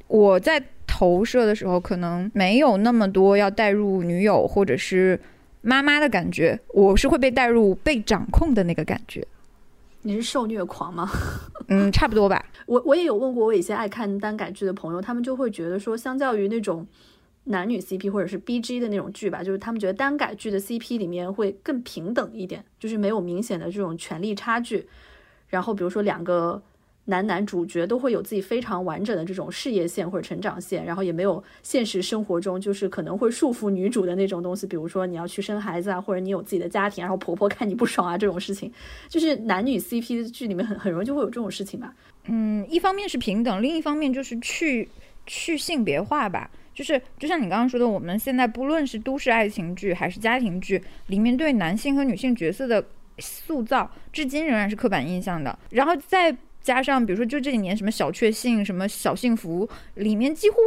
[0.08, 0.62] 我在
[0.98, 5.20] 投射的时候，可能没有那么多要带入女友或者是
[5.62, 9.28] 妈妈的感觉，我是会被带入被掌控的那个感觉。
[10.04, 11.10] 你是受虐狂吗？
[11.68, 12.46] 嗯，差不多吧。
[12.66, 16.88] 我我也有问过我一些爱看耽改剧的朋友，他们就会觉得说，相较于那种
[17.44, 24.88] 男女 CP 或者是 BG 的那种剧吧，就是他们觉得耽改剧的 CP 里面会更平等一点，就是没有明显的这种权力差距。
[25.50, 26.62] 然后比如说两个
[27.06, 38.72] 男男主角都会有自己非常完整的这种事业线或者成长线，然后也没有现实生活中就是可能会束缚女主的那种东西，比如说你要去生孩子啊，或者你有自己的家庭，然后婆婆看你不爽啊这种事情，
[39.08, 41.94] 就是男女 CP 剧里面很很容易就会有这种事情吧。
[42.26, 44.90] 嗯，一方面是平等，另一方面就是去
[45.28, 46.50] 去性别化吧。
[46.74, 52.84] 就是就像你刚刚说的，我们现在不论是都市爱情剧还是家庭剧，里面对男性和女性角色的
[53.20, 55.58] 塑造，至今仍然是刻板印象的。
[55.70, 60.58] 然后在加上，比如说就这几年什么小确幸、什么小幸福，里面几乎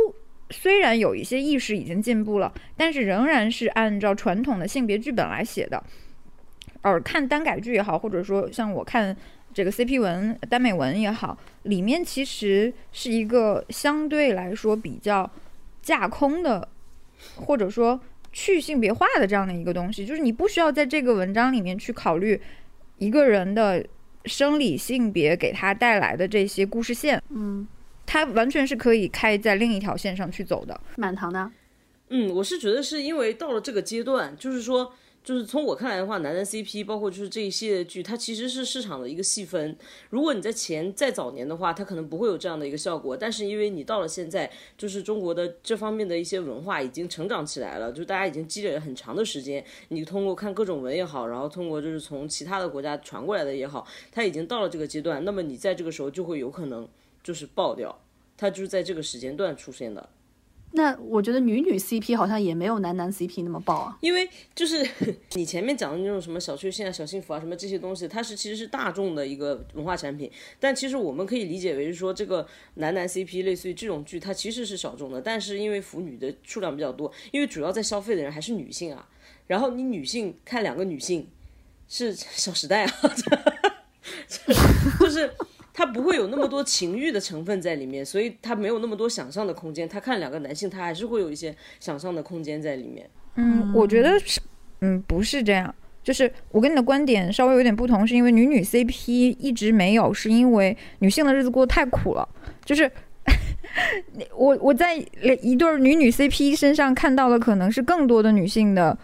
[0.50, 5.82] 虽然有一些意识已经进步了，但是仍然是按照传统的性别剧本来写的。
[6.82, 9.16] 而看耽改剧也好，或者说像我看。
[9.54, 15.28] 这个 CP 文、耽美文也好，里面其实是一个相对来说比较
[15.82, 16.68] 架空的，
[17.34, 17.98] 或者说
[18.30, 22.40] 去性别化的这样的一个东西，就是你不需要在这个文章里面去考虑
[22.98, 23.84] 一个人的
[24.28, 27.66] 生理性别给他带来的这些故事线，嗯，
[28.04, 30.78] 他完全是可以开在另一条线上去走的。
[30.96, 31.50] 满堂呢？
[32.10, 34.92] 嗯，我是觉得是因为到了这个阶段，就是说。
[35.28, 39.76] 就是从我看来的话，男男 CP 包括就是这一系列剧，它其实是市场的一个细分。
[40.08, 43.14] 如果你在前再早年的话，它可能不会有这样的一个效果。
[43.14, 49.62] 但是因为你到了现在，就是中国的这方面的一些文化已经成长起来了，就大家已经积累了很长的时间。
[49.88, 55.22] 你通过看各种文也好，然后通过就是从其他的国家传过来的也好，它已经到了这个阶段。
[55.26, 56.88] 那么你在这个时候就会有可能
[57.22, 58.00] 就是爆掉，
[58.38, 60.08] 它就是在这个时间段出现的。
[60.72, 64.87] 那我觉得女女 CP 好像也没有男男 CP 那么爆啊，因为就是
[65.33, 70.31] 你前面讲的那种什么小确幸啊、小幸福啊，什么这些东西，它是其实是大众的一个文化产品。
[70.61, 75.20] 但其实我们可以理解为是说，这个男男 CP 类似于这种剧，它其实是小众的。
[75.20, 79.09] 但是因为腐女的数量比较多，因为主要在消费的人还是女性啊。
[79.46, 81.26] 然后你女性看两个女性，
[81.88, 83.14] 是《小时代》啊，
[85.00, 85.33] 就是。
[85.78, 89.88] 他不会有那么多情欲的成分在里面，所以他没有那么多想象的空间。
[89.88, 93.08] 他看两个男性，他还是会有一些想象的空间在里面。
[93.36, 94.40] 嗯，我觉得是，
[94.80, 95.72] 嗯，不是这样。
[96.02, 102.28] 就是我跟你的观点稍微有点不同，是因为女女 CP 一直没有，是因为女性的日子过得太苦了。
[102.64, 102.90] 就是
[104.34, 108.98] 我我在一对女女 CP 身上看到了，可能是更多的女性的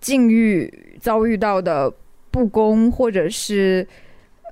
[0.00, 1.88] 境遇遭遇到的
[2.32, 3.86] 不公，或者是。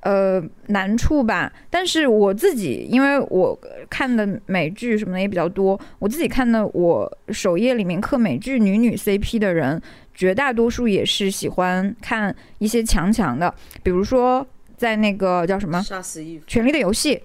[0.06, 1.52] 呃，难处吧。
[1.68, 3.58] 但是我自己，因为我
[3.90, 9.82] 看的美剧什么的也比较多，我自己看的，我首页里面刻美剧女女 CP 的人，
[10.14, 17.16] 绝大多数也是喜欢看一些强强的，比如说在那个叫什么《杀死权力的游戏》。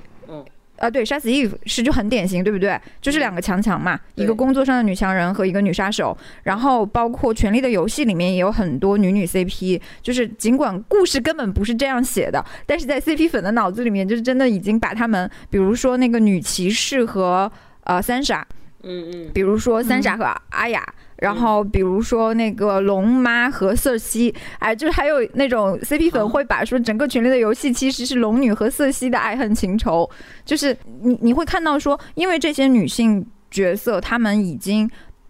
[0.81, 0.87] 嗯。
[0.87, 2.79] 啊，对，杀死 Eve 是就很典型，对不对？
[2.99, 6.17] 就是两个强强嘛，一个工作上的女强人和一个女杀手。
[6.43, 17.51] 然后包括《权力的游戏》里面也有很多女女 CP，就是尽管故事根本不是这样写的，但是在 CP 粉的脑子里面，就是真的已经把他们，比如说那个女骑士和
[17.83, 18.47] 呃三傻，
[18.83, 20.83] 嗯嗯，比如说三傻和阿雅。
[21.21, 30.09] 然后，比如说那个龙妈和瑟西，哎，就是还有那种 CP 粉会把说整个权力的游戏其实是龙女和瑟西的爱恨情仇，
[30.43, 34.89] 就是你你会看到说，因为这些女性角色，她们已经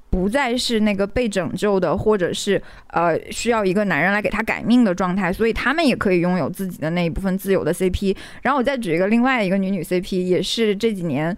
[0.09, 8.15] 不再是那个被拯救的，或者是呃需要一个男人来给她改命的状态，所以她们也可以拥有自己的那一部分自由的 CP。
[8.41, 11.35] 然后我再举一个另外一个女女 CP，也是这几年。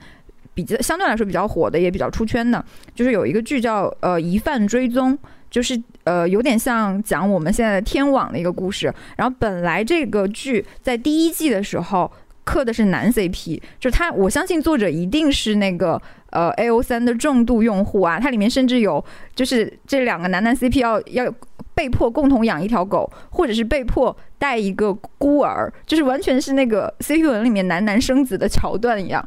[0.53, 2.63] 比较相对来说比较火的，也比较出圈的，
[2.93, 5.13] 就是有一个剧叫呃《疑犯追踪》，
[5.49, 8.93] 就是呃有点像讲我们现在的天网的一个故事。
[9.17, 12.11] 然后本来这个剧在第一季的时候
[12.43, 18.19] 刻的是男 CP，就是他，我相信作者一定是那个呃 A O 三的重度用户啊。
[18.19, 21.33] 它里面甚至有就是这两个男男 CP 要要
[21.73, 29.25] 被迫共同养一条狗，或者是被迫带一个孤儿，就是完全是那个 CP 文里面男男生子的桥段一样。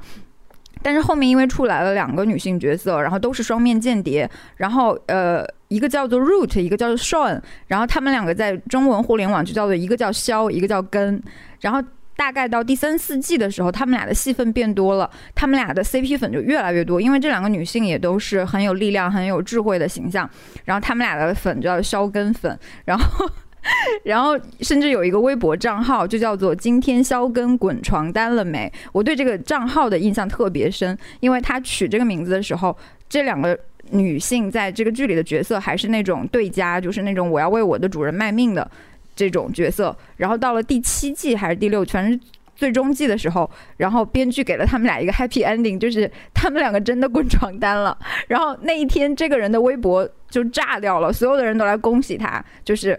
[0.87, 11.21] 但是后面因为出来了两个女性角色，然后都是双面间谍，然后呃，一个叫做 Root，一个叫做 Sean，然后他们两个在中文互联网就叫做一个叫肖，一个叫根，
[11.61, 11.83] 然后
[12.15, 20.31] 大概到第三四季的时候，他们俩的戏份变多了，他们俩的 CP 粉就越来越多，因为这两个女性也都是很有力量、很有智慧的形象，
[20.67, 23.29] 然后他们俩的粉就叫肖根粉，然后。
[24.05, 28.73] 然后甚至有一个微博账号，就叫做“今天肖根滚床单了没”。
[28.93, 32.77] 我对这个账号的印象特别深，因为他取这个名字的时候，
[33.09, 33.59] 这两个
[33.91, 38.71] 女性在这个剧里的角色还是那种对家，就是那种我要为我的主人卖命的
[39.15, 39.97] 这种角色。
[40.17, 42.21] 然后到了第七季还是第六，反正
[42.55, 47.97] 最终季的时候，然后编剧给了他们俩一个 happy ending，就是他们两个真的滚床单了。
[48.29, 52.99] 然后那一天，这个人的微博就炸掉了，所有的人都来恭喜他，就是。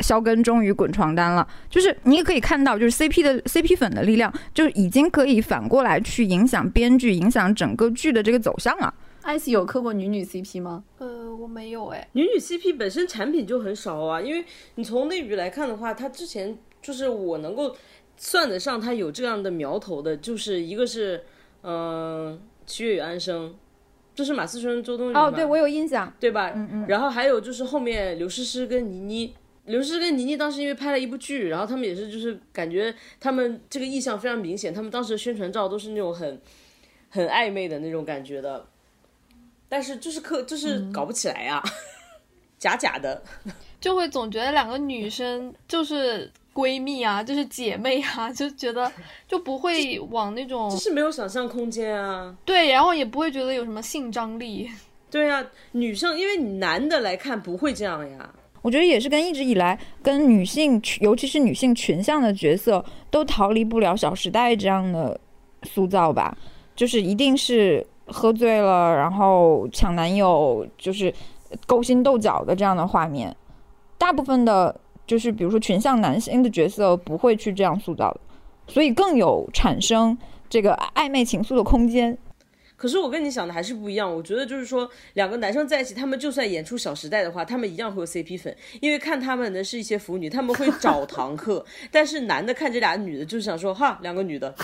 [0.00, 8.92] 肖根终于滚床单了，就是你也可以看到，就是 CP 的 CP 粉的力量，就已经可以反过来去影响编剧，影响整个剧的这个走向了。
[9.22, 10.82] 艾希有磕过女女 CP 吗？
[10.98, 12.08] 呃，我没有哎。
[12.12, 14.44] 女女 CP 本身产品就很少啊，因为
[14.76, 17.76] 你从内娱来看的话，它之前就是我能够
[18.16, 21.22] 算得上它有这样的苗头的，就是一个是
[21.62, 23.54] 嗯七月与安生，
[24.14, 26.52] 就是马思纯、周冬雨哦，对我有印象，对吧？
[26.54, 26.86] 嗯嗯。
[26.88, 29.34] 然后还有就是后面刘诗诗跟倪妮。
[29.70, 36.40] 刘诗诗跟倪妮当时因为拍了一部剧，然后他们也是就是感觉他们这个意向非常明显，他们当时的宣传照都是那种很
[37.08, 38.66] 很暧昧的那种感觉的，
[39.68, 41.62] 但是就是可就是搞不起来呀，
[42.58, 43.22] 假假的，
[43.80, 48.90] 就会总觉得两个女生就是闺蜜啊，就是姐妹啊，就觉得
[49.28, 54.68] 就不会往那种就是没有想象空间啊，对，然后也不会觉得有什么性张力，
[55.10, 58.34] 对啊，女生因为男的来看不会这样呀。
[58.62, 65.18] 我觉得也是跟一直以来跟女性，尤其是女性群像的角色，都逃离不了《小时代》这样的
[65.62, 66.36] 塑造吧。
[66.76, 71.12] 就是一定是喝醉了，然后抢男友，就是
[71.66, 73.34] 勾心斗角的这样的画面。
[73.98, 74.74] 大部分的，
[75.06, 78.20] 就是比如说群像男性的角色不会去这样塑造的，
[78.66, 80.16] 所以更有产生
[80.48, 82.16] 这个暧昧情愫的空间。
[82.80, 94.54] 可是我跟你想的还是不一样，我觉得就是说两个男生在一起，他们就算演出《小时代》的话，他们一样会有 CP 粉，因为看他们的是一些腐女，他们会找 堂客，但是男的看这俩女的，就是想说哈，两个女的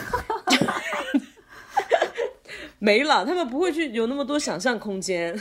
[2.79, 5.39] 没了，他们不会去有那么多想象空间。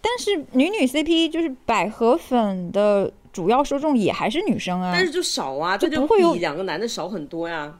[0.00, 7.78] 但是女女 CP 就是百合粉的主要受众也还是女生啊，但是就少啊，就不会比两个男的少很多呀，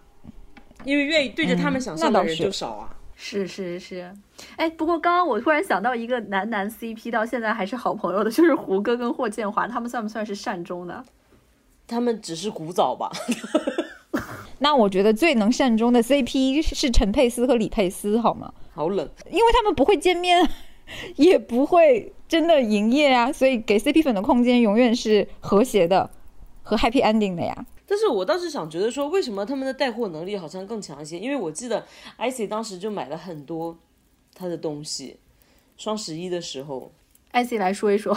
[0.84, 2.92] 因为愿意对着他们想象的人就少啊。
[3.18, 4.12] 是是是，
[4.57, 11.05] 哎，不过刚刚我突然想到一个男男 CP，到现在还是好朋友的，就是胡歌跟霍建华，他们算不算是善终的？
[11.87, 13.11] 他们只是古早吧。
[14.59, 18.53] 那我觉得最能善终的 CP 是陈佩斯和李佩斯，好吗？
[18.72, 20.49] 好冷，因为他们不会见面，
[21.16, 26.09] 也不会真的营业啊，所以给 CP 粉的空间永远是和谐的
[26.62, 27.66] 和 Happy Ending 的呀。
[27.87, 31.18] 但是我倒是想觉得说，为什么他们的带货能力好像更强一些？
[31.18, 31.84] 因为我记得
[32.18, 33.76] IC 当时就买了很多
[34.39, 35.18] 他的东西，
[35.78, 36.93] 双十一的时候
[37.32, 38.14] ，IC 来说一说，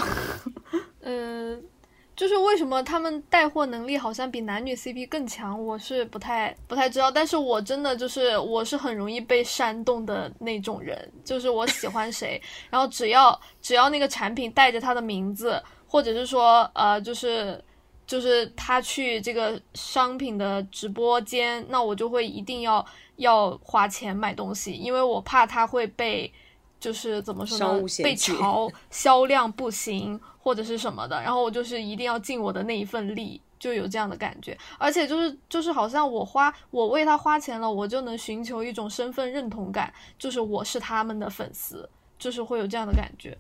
[1.02, 1.64] 嗯，
[2.16, 7.10] 就是为什么他们带货能力好像比男女 CP 更强，我是不太不太知道。
[7.10, 17.64] 但是我真的就是我是很容易被煽动的那种人，就是我喜欢谁，然后只要只要那个产品带着他的名字，或者是说呃就是。
[18.10, 22.84] 就是他去这个商品的直播间，那我就会一定要
[23.20, 26.32] 要花钱买东西，因为我怕它会被，
[26.80, 43.38] 就是怎么说呢，被嘲销量不行或者是什么的，然后我就是一定要尽我的那一份力，就有这样的感觉，而且就是就是好像我花我为他花钱了，我就能寻求一种身份认同感，就是我是他们的粉丝，就是会有这样的感觉。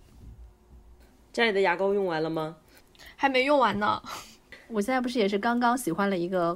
[1.31, 2.57] 家里的牙膏用完了吗？
[3.15, 4.01] 还没用完呢。
[4.67, 6.55] 我现在不是也是刚刚喜欢了一个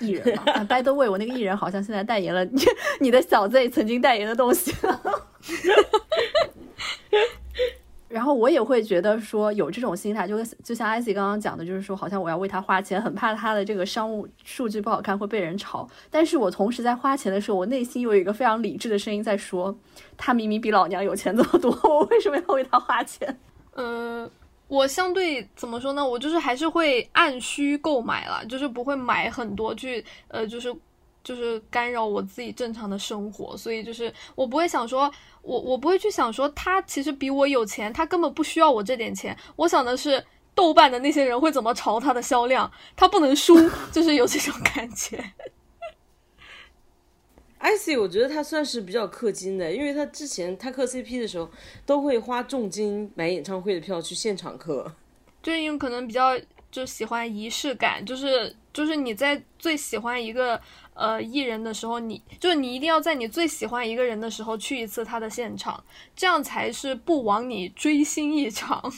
[0.00, 2.62] 艺人嘛？By the way，我那个艺人好像现在代言了你
[3.00, 4.74] 你的小 Z 曾经代言的东西。
[8.08, 15.86] 然后我也会觉得说有这种心态，就跟就像 Icy 刚刚讲的，就是说好像我要为他花钱，很怕他的这个商务数据不好看会被人炒。
[16.10, 19.78] 但是我同时在花钱的时候，我内心又有一个非常理智的声音在说，
[20.16, 23.38] 他明明比老娘有钱这么多， 我为什么要为他花钱？
[23.74, 24.30] 嗯。
[24.68, 26.06] 我相对怎么说呢？
[26.06, 30.74] 我就是还是会按需购买了，就是不会买很多去，呃，就是
[31.24, 33.56] 就是干扰我自己正常的生活。
[33.56, 35.10] 所以就是我不会想说，
[35.42, 39.36] 我我不会去想说他其实比我有钱，他根本不需要我这点钱。
[39.56, 40.22] 我想的是
[40.54, 43.56] 豆瓣的那些人会怎么炒他的销量，他不能输，
[43.90, 45.18] 就是有这种感觉。
[47.60, 51.50] Icy 我觉得他算是比较氪金的，因为他之前他磕 CP 的时候
[51.84, 54.94] 都会花重金买演唱会的票去现场磕，
[55.42, 56.38] 就因为可能比较
[56.70, 60.60] 就喜欢仪式感，就是就是你在最喜欢一个
[60.94, 65.82] 呃艺人的时候，你就是你一定要在你最喜欢一个人的时候去一次他的现场，
[66.14, 68.92] 这样才是不枉你追星一场。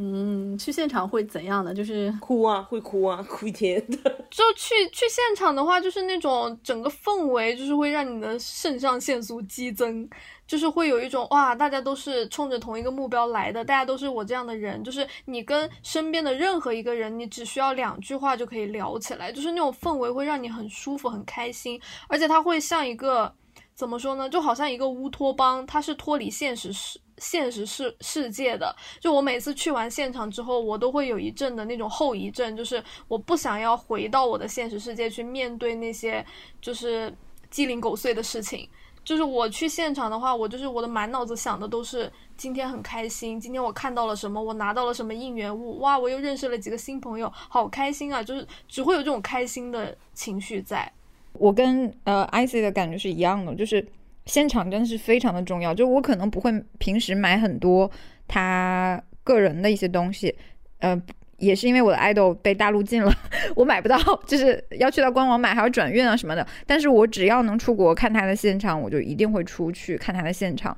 [0.00, 1.74] 嗯，去现场会怎样的？
[1.74, 3.96] 就是哭啊，会哭啊，哭一天的。
[4.30, 10.08] 就去去现场的话，就是那种整个氛围，就是会让你的肾上腺素激增，
[10.46, 14.84] 就是会有一种哇，大家都是冲着同一个目标来的，大家都是我这样的人。
[14.84, 23.34] 就是你跟身边的任何一个人，你只需要两句话就可以聊起来，就是那种氛围会让你很舒服、很开心，而且它会像一个
[23.74, 24.28] 怎么说呢？
[24.28, 27.00] 就好像一个乌托邦，它是脱离现实世。
[27.20, 36.24] 现实世世界的，就我每次去完现场之后，我都会有一阵的那种后遗症，就是我不想要回到我的现实世界去面对那些
[36.60, 37.12] 就是
[37.50, 38.68] 鸡零狗碎的事情。
[39.04, 48.22] 就是我去现场的话，我就是我的满脑子想的都是今天很开心，今天我看到了什么，我拿到了什么应援物，哇，我又认识了几个新朋友，好开心啊！
[48.22, 50.92] 就是只会有这种开心的情绪在。
[51.32, 53.82] 我跟呃 icy 的感觉是一样的，就是。
[54.28, 57.90] 现场真的是非常的重要，就我可能不会平时买很多
[58.28, 60.32] 他个人的一些东西，
[60.78, 61.00] 呃，
[61.38, 63.12] 也是因为我的 idol 被大陆禁了，
[63.56, 66.46] 我买不到，就是要去到官网买，还要转运啊什么的。
[66.66, 70.76] 但是我只要能出国看他的现场，我就一定会出去看他的现场。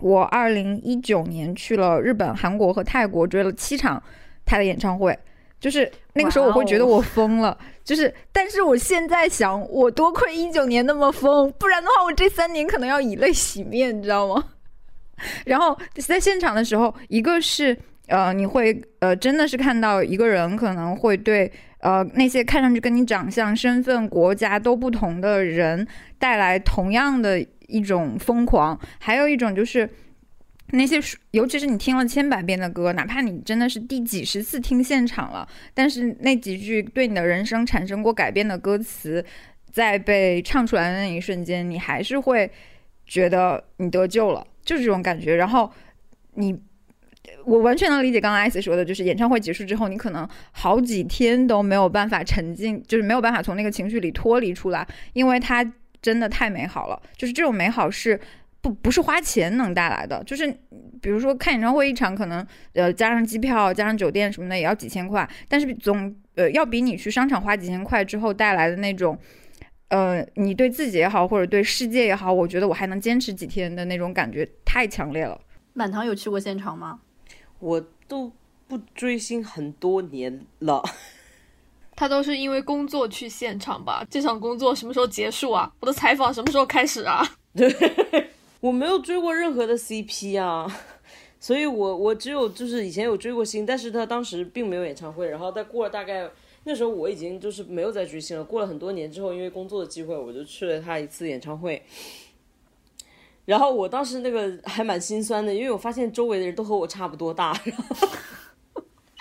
[0.00, 4.02] 我二零一九年去了日本、韩国和泰国，追了七场
[4.44, 5.16] 他的演唱会。
[5.60, 7.56] 就是那个时候，我会觉得我疯了。
[7.88, 14.44] 就是，但是我现在想，我多亏一九年那么疯，不然的话，我这三年可能要以泪洗面，你知道吗？
[15.46, 17.74] 然后在现场的时候，一个是
[18.08, 29.88] 呃，你会呃，真的是看到一个人可能会对呃那些看上去跟你长相、身份、国家都不同的人带来同样的一种疯狂，还有一种就是
[30.70, 31.00] 那些，
[31.30, 39.24] 尤其是你听了千百遍的歌，哪怕你真的是第几十次听现场了，但是那几句对你的人生产生过改变的歌词，
[39.70, 42.50] 在被唱出来的那一瞬间，你还是会
[43.06, 45.36] 觉得你得救了，就是这种感觉。
[45.36, 45.72] 然后
[46.34, 46.58] 你。
[47.44, 55.62] 我完全能理解刚刚艾斯说的，就是演唱会结束之后，你可能好几天都没有办法沉浸，就是没有办法从那个情绪里脱离出来，因为它
[56.00, 57.00] 真的太美好了。
[57.18, 58.18] 就是这种美好是
[58.60, 60.46] 不不是花钱能带来的，就是
[61.00, 62.44] 比如说看演唱会一场，可能
[62.74, 69.16] 呃加上机票、加上酒店什么的也要几千块，但是总呃要比你去商场花几千块之后带来的那种，
[69.88, 75.40] 呃你对自己也好，或者对世界也好，我觉得我还能坚持几天的那种感觉太强烈了。
[75.72, 77.00] 满堂有去过现场吗？
[77.60, 78.32] 我都
[78.66, 80.82] 不追星很多年了，
[81.94, 84.04] 他都是因为工作去现场吧？
[84.10, 85.72] 这场工作什么时候结束啊？
[85.80, 87.24] 我的采访什么时候开始啊？
[87.56, 87.68] 对，
[88.60, 90.66] 我没有追过任何的 CP 啊，
[91.38, 96.28] 所以我我只有就是以前有追过星，但是他当时并没有演唱会，然后再过了大概
[96.64, 98.42] 那时候我已经就是没有再追星了。
[98.42, 101.82] 过了很多年之后，因为工作的机会，我就去了他一次演唱会。
[103.44, 108.08] 然后我当时那个还蛮心酸的，因为我发现周围的人都和我差不多大，然后，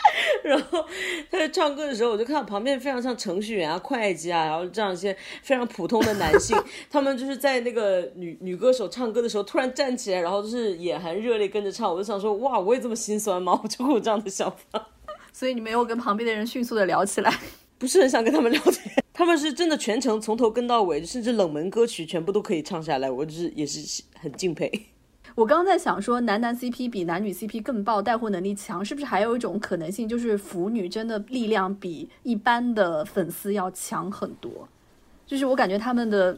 [0.44, 0.86] 然后
[1.30, 6.58] 他在唱歌的时候，我就看到旁边非常像程序员啊、会计啊，然后这样一些非常普通的男性，
[6.90, 13.60] 他们就是在那个女女歌手唱歌的时候突然站起来，然后就是眼含热泪跟着唱，我就想说，哇，我也这么心酸吗？
[13.64, 14.88] 我就会有这样的想法。
[15.34, 17.34] 所以你没有跟旁边的人迅速的聊起来。
[17.80, 24.88] 不是很想跟他们聊天，他们是真的全程从头跟到尾，甚至冷门歌曲全部都可以唱下来，我就是也是很敬佩。
[25.38, 34.68] 我刚刚在想说，男男 CP 比男女 CP 更爆，带货能力强，是不是还有一种可能性，就是腐女真的力量比一般的粉丝要强很多？
[35.28, 36.36] 就是我感觉他们的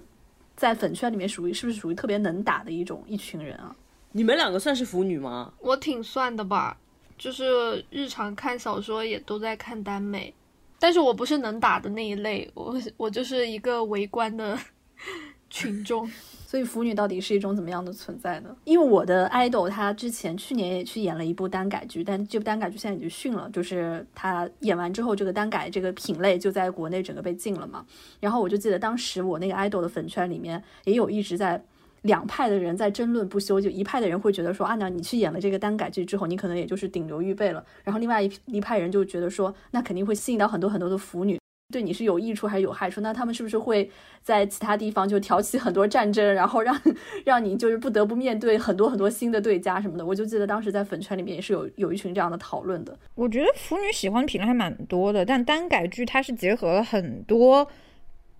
[0.57, 3.73] 在粉圈里面属于是不是属于特别能打的一种一群人啊？
[4.11, 5.53] 你们两个算是腐女吗？
[5.61, 6.77] 我挺算的吧，
[7.17, 10.33] 就是日常看小说也都在看耽美。
[10.77, 14.59] 但是我不是能打的那一类，我我就是一个围观的
[15.49, 16.11] 群众。
[16.49, 18.49] 所以腐女到底是一种怎么样的存在呢？
[18.63, 27.85] 因为我的 idol 他之前去年也去演了一部耽改剧，但这部耽改剧现在已经训了，就是他演完之后，这个耽改这个品类就在国内整个被禁了嘛。
[28.19, 31.63] 然后我就记得当时我那个 idol 的粉圈里面也有一直在。
[32.03, 37.61] 两派的人在争论不休，就一派的人会觉得说啊，那你去演了这个单改剧之后，你可能也就是顶流预备了。
[37.83, 41.37] 然后另外一一派人就觉得说，那肯定会吸引到很多很多的腐女，
[41.71, 43.01] 对你是有益处还是有害处？
[43.01, 43.89] 那他们是不是会
[44.21, 46.79] 在其他地方就挑起很多战争，然后让
[47.25, 50.05] 让你就是不得不面对很多很多新的对家什么的？
[50.05, 52.97] 我就记得当时在粉圈里面也是有有一群这样的讨论的。
[53.15, 57.67] 我觉得腐女喜欢品类还蛮多的，但单改剧它是结合了很多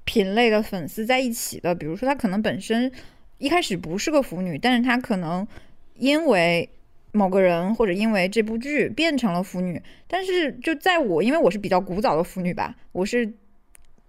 [0.05, 2.91] 品类的粉丝在一起的，比如说它可能本身。
[3.38, 5.47] 一开始不是个腐女，但是她可能
[5.95, 6.69] 因为
[7.12, 9.82] 某个人或者因为这部剧变成了腐女。
[10.07, 13.32] 但是就在我，因为我是比较古早的腐女吧，我是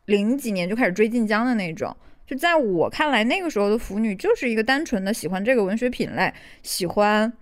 [0.07, 1.97] 零几年就开始追晋江的那种。
[2.27, 6.33] 就在我看来，那个时候的腐女就是一个单纯的喜欢这个文学品类，
[6.63, 7.33] 喜欢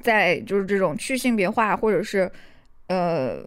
[0.00, 2.30] 在就是这种去性别化或者是
[2.88, 3.46] 呃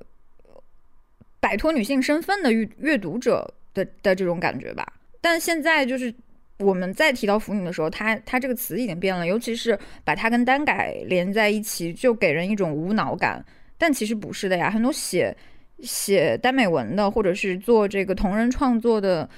[1.39, 4.93] 摆脱女性身份的阅阅读者的的这种感觉吧。
[5.22, 6.14] 但现在就是。
[6.60, 13.43] 我们在提到腐女的时候，它它这个词已经变了，尤其是把它跟单改连在一起，就给人一种无脑感。
[13.78, 15.36] 但其实不是的呀，很多写
[15.80, 19.30] 写耽美文的，或者是做这个同人创作的，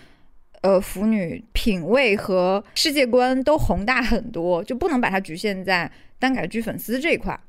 [0.61, 7.39] 呃，腐女品味和世界观都宏大很多，就不能把它局限在单改剧粉丝这一块。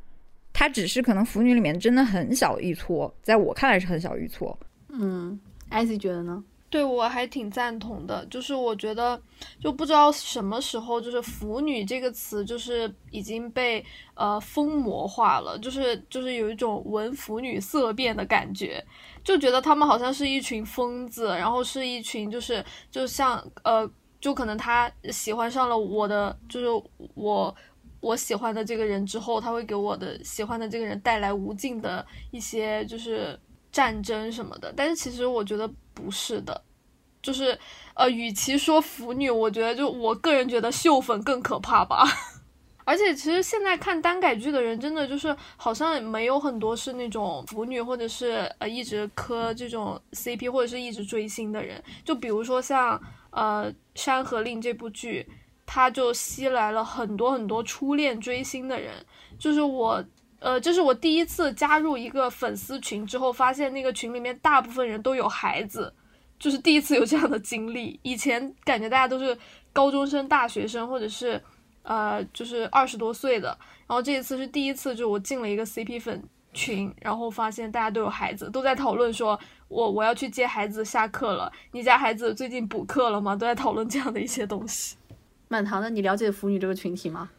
[0.52, 4.58] 它只是可能腐女里面真的很小一撮，在我看来是很小一撮。
[4.90, 6.44] 嗯，艾希觉得呢？
[6.72, 9.20] 对我还挺赞同的，就是我觉得
[9.60, 18.82] 就不知道什么时候，就是“腐女”这个词就是已经被呃疯魔化了，就是就是有一种闻腐女色变的感觉，
[19.22, 23.86] 就觉得他们好像是一群疯子，然后是一群就是就像呃，
[24.18, 26.66] 就可能他喜欢上了我的，就是
[27.12, 27.54] 我
[28.00, 33.38] 我喜欢的这个人之后，他会给我的喜欢的这个人带来无尽的一些就是
[33.70, 35.70] 战争什么的，但是其实我觉得。
[35.94, 36.62] 不是的，
[37.22, 37.58] 就是，
[37.94, 42.04] 呃，与其说腐女，我觉得就我个人觉得秀粉更可怕吧。
[42.84, 51.80] 而且其实现在看单改剧的人，真的就是好像没有很多是那种腐女，或者是呃一直磕这种 CP，或者是一直追星的人。
[52.04, 55.24] 就比如说像呃《山河令》这部剧，
[55.64, 58.94] 它就吸来了很多很多初恋追星的人。
[59.38, 60.04] 就是我
[60.42, 65.92] 呃，这是我第一次加入一个粉丝群之后，发现那个群里面大部分人都有孩子，
[66.38, 67.98] 就是第一次有这样的经历。
[68.02, 69.38] 以前感觉大家都是
[69.72, 71.40] 高中生、大学生，或者是
[71.84, 73.56] 呃，就是二十多岁的。
[73.86, 76.20] 然后这一次是第一次，就我进了一个 CP 粉
[76.52, 79.38] 群，然后发现大家都有孩子，都在讨论说，
[79.68, 83.36] 我我要去接孩子下课了，你家孩子最近补课了吗？
[83.36, 84.96] 都在讨论这样的一些东西。
[85.46, 87.30] 满堂的，你了解腐女这个群体吗？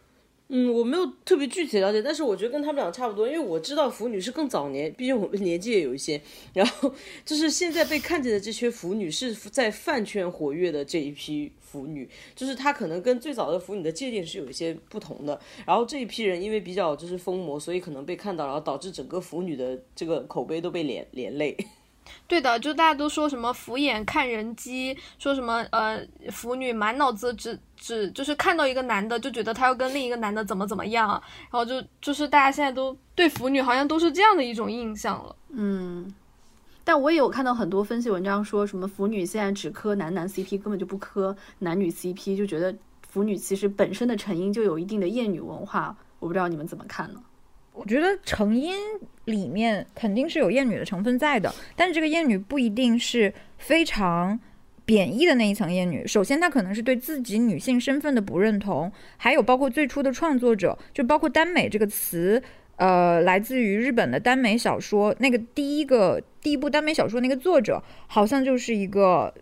[0.50, 6.22] 嗯，我没有特别具体了解，但是我觉得跟他们俩差不多，因为我知道腐女是更早年，毕竟我们年纪也有一些。
[6.54, 6.94] 然后
[7.26, 15.40] 就是现在被看见的这些腐女是在饭圈活跃的这一批腐女，就是她可能跟最早的腐女的界定是有一些不同的。
[15.66, 21.58] 然后这一批人因为比较就是疯魔，所以可能被看到，然后导致整个腐女的这个口碑都被连连累。
[22.28, 26.00] 对的，就大家都说什么腐眼看人机，说什么呃
[26.32, 35.36] 腐女满脑子只只就是看到一个男的就觉得他要跟另一个男的怎么怎么样，然后就就是大家现在都对腐女好像都是这样的一种印象了。
[35.50, 36.14] 嗯，
[36.84, 42.76] 但我也有看到很多分析文章说什么腐女现在只磕男男 CP，根本就不磕男女 CP，就觉得
[43.08, 47.22] 腐女其实本身的成因就有一定的厌女文化，我不知道你们怎么看呢？
[47.74, 48.76] 我觉得成因
[49.26, 54.40] 里面肯定是有厌女的成分在的，但是这个厌女不一定是非常
[54.86, 56.06] 贬义的那一层厌女。
[56.06, 62.42] 首先，她可能是对自己女性身份的不认同，还有包括最初的创作者，就包括耽美这个词，
[62.76, 69.34] 呃，来自于日本的耽美小说，那个第一个第一部耽美小说那个作者，好像就是一个。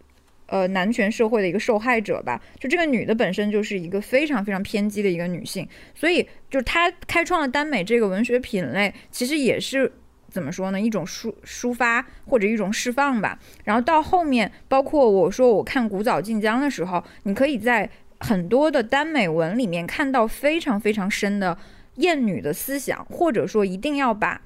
[0.52, 9.90] 呃，男权社会的一个受害者吧，就这个女的本身就是一个非常非常偏激的一个女性，所以就是她开创了耽美这个文学品类，其实也是
[10.30, 13.40] 怎么说呢，一种抒抒发或者一种释放吧。
[13.64, 17.90] 然后到后面，包括我说我看古早晋江的时候，你可以在
[18.20, 21.58] 很多的耽美文里面看到非常非常深的
[21.96, 24.42] 厌女的思想，或者说一定要把。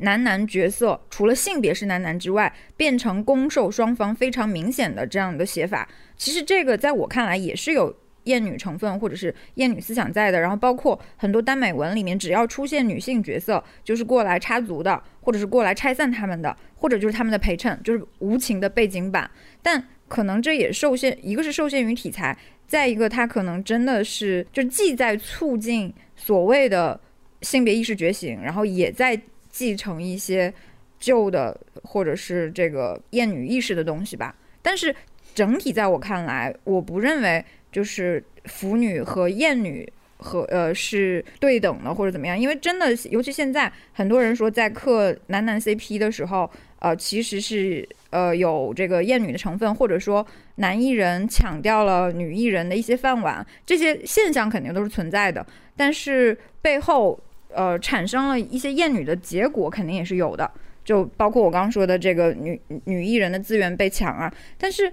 [0.00, 7.94] 男男角色除了性别是男男之外，变成攻受双方非常明显的这样的写法，其实这个在我看来也是有
[8.24, 10.40] 厌女成分或者是厌女思想在的。
[10.40, 19.30] 然后包括很多耽美文里面，只要出现女性角色，就是过来插足的，或者是过来拆散他们的，或者就是他们的陪衬，就是无情的背景板。
[19.62, 22.36] 但可能这也受限，一个是受限于题材，
[22.66, 27.00] 再一个它可能真的是就既在促进所谓的
[27.42, 29.20] 性别意识觉醒，然后也在。
[29.60, 30.50] 继承一些
[30.98, 34.94] 旧的或者是这个厌女意识的东西吧，但是
[35.34, 39.86] 整体在我看来，我不认为就是腐女和厌女
[40.16, 55.46] 和呃是对等的或者怎么样，因为真的，尤其现在很多人说在磕男男 CP 的时候，呃，其实是呃有这个厌女的成分，或者说男艺人抢掉了女艺人的一些饭碗，这些现象肯定都是存在的，
[55.76, 57.20] 但是背后。
[57.52, 60.48] 呃，产生了一些厌女的结果，肯定也是有的，
[60.84, 64.32] 就包括我刚刚说的这个女女艺人的资源被抢啊。
[64.56, 64.92] 但是，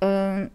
[0.00, 0.50] 嗯，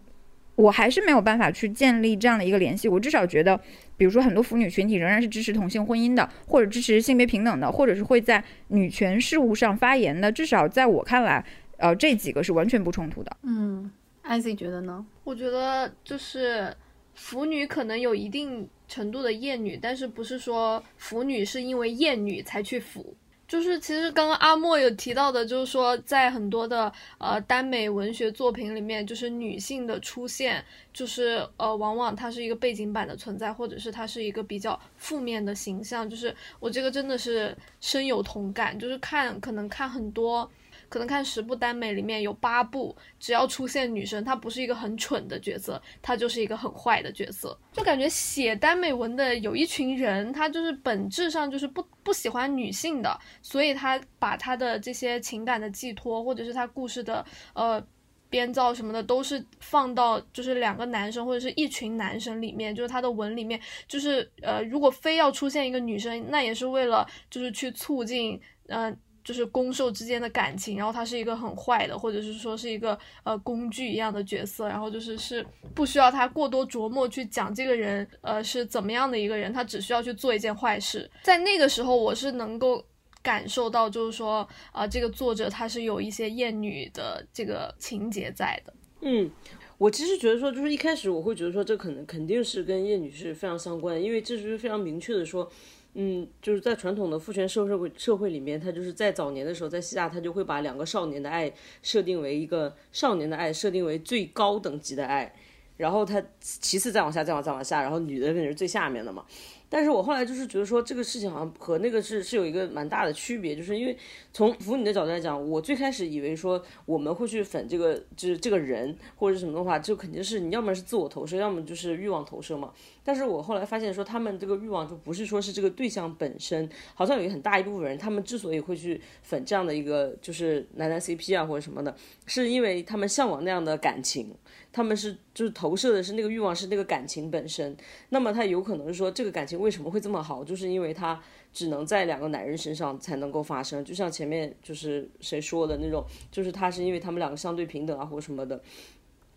[0.56, 2.90] 我还是没有办法去建立这样的一个联系。
[2.90, 3.58] 我至少觉得，
[3.96, 10.32] 比如说很多腐女群体仍然是支持同性婚姻的，或者支持性别平等的，或者是会在女权事务上发言的。
[10.32, 11.44] 至少在我看来，
[11.78, 13.38] 呃，这几个是完全不冲突的。
[13.44, 13.90] 嗯，
[14.24, 15.06] 艾 C 觉得呢？
[15.24, 16.76] 我觉得就是
[17.14, 18.68] 腐女可能有一定。
[18.88, 23.16] 程度的厌女，但是不是说腐女是因为厌女才去腐？
[23.48, 30.62] 就是其实刚刚阿莫有提到的，就是说在很多的呃耽美文学作品里面，就是女性的出现，
[30.98, 36.10] 就是呃往往它是一个背景板的存在，或者是它是一个比较负面的形象。
[36.10, 40.50] 就是我这个真的是深有同感，就是看可能看很多。
[40.90, 47.58] 可能看十部耽美里面有八部，只要出现女生，她不是一个很蠢的角色，她就是一个很坏的角色。
[47.74, 57.86] 就感觉写耽美文的有一群人，他就是本质上就是不不喜欢女性的，所以他把他的这些情感的寄托，或者是他故事的呃
[58.30, 68.98] 编造什么的，都是放到就是两个男生或者是一群男生里面，就是他的文里面，就是呃如果非要出现一个女生，那也是为了就是去促进嗯。
[69.28, 81.12] 就是攻受之间的感情，然后他是一个很坏的，或者是说是一个呃工具一样的角色，然后就是是不需要他过多琢磨去讲这个人呃是怎么样的一个人，他只需要去做一件坏事。
[81.24, 82.82] 在那个时候，我是能够
[83.28, 88.74] 感受到，就是说啊，这个作者他是有一些厌女的这个情节在的。
[89.02, 89.30] 嗯，
[89.78, 95.52] 我其实觉得说，就是一开始我会觉得说，这可能肯定是跟厌女是非常相关，因为这就是非常明确的说。
[96.00, 101.52] 嗯，就是在传统的父权社社会社会里面，他就是在早年的时候，在希腊，他就会把两个少年的爱
[101.82, 105.34] 设定为一个少年的爱，设定为最高等级的爱，
[105.76, 109.26] 然后他其次再往下，再往再往下，然后女的肯定是最下面的嘛。
[109.70, 113.98] 但是我后来就是觉得说这个事情好像和那个是是有一个蛮大的区别，就是因为
[114.32, 122.72] 从腐女的角度来讲，我最开始以为说我们会去粉这个就是这个人或者什么的话，就肯定是你要么是自我投射，要么就是欲望投射嘛。
[123.04, 131.96] 但是我后来发现说他们这个欲望就不是说是这个对象本身，好像有一很大一部分人，他们之所以会去粉这样的一个就是男男 CP 啊或者什么的，
[132.26, 134.34] 是因为他们向往那样的感情。
[134.78, 137.76] 他们是就是投射的是那个欲望是那个感情本身，
[138.10, 141.20] 那么他有可能说这个感情为什么会这么好，就是因为他
[141.52, 148.62] 只能在两个男人身上才能够发生，就像前面就是谁说的那种，就是他是因为他们两个相对平等啊或什么的，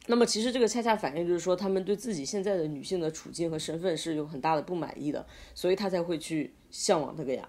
[0.09, 7.49] 那么其实这个恰恰反映就是说他们对自己现在的女性的处境和身份是有很大的不满意的，所以他才会去向往这个呀。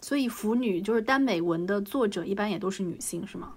[0.00, 3.54] 所以腐女就是耽美文的作者一般也都是女性是吗？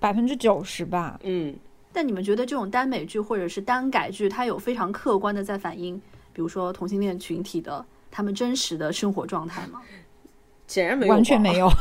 [0.00, 1.54] 百分之九十吧，嗯。
[1.92, 6.00] 但你们觉得这种耽美剧或者是耽改剧，它有非常客观的在反映，
[6.32, 9.82] 比如说同性恋群体的他们真实的生活状态吗？
[10.66, 11.68] 显然没有，完全没有。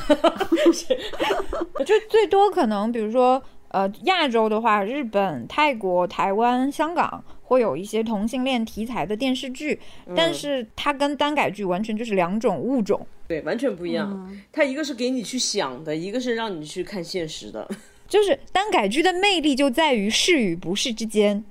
[1.85, 9.79] 就最多可能，比如说，呃，亚洲的话，日本、泰国、台湾、香港会有一些同性恋题材的电视剧，
[10.15, 14.37] 但是它跟耽改剧完全就是两种物种，对，完全不一样。
[14.51, 17.69] 它一个是给你去想的，一个是让你去看现实的。
[18.07, 21.43] 就是耽改剧的魅力就在于是与不是之间，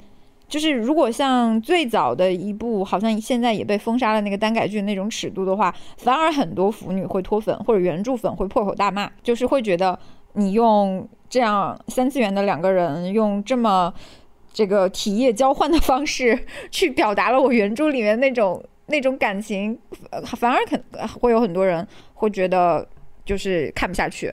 [0.48, 9.98] 就是如果像最早的一部，好像现在也被封杀了那个耽改剧那种尺度的话，反而很多腐女会脱粉或者原著粉会破口大骂，就是会觉得
[10.32, 13.92] 你用这样三次元的两个人用这么
[14.52, 19.76] 这个体液交换的方式去表达了我原著里面那种 那种感情，
[20.36, 20.82] 反而肯
[21.20, 22.88] 会有很多人会觉得
[23.24, 24.32] 就是看不下去。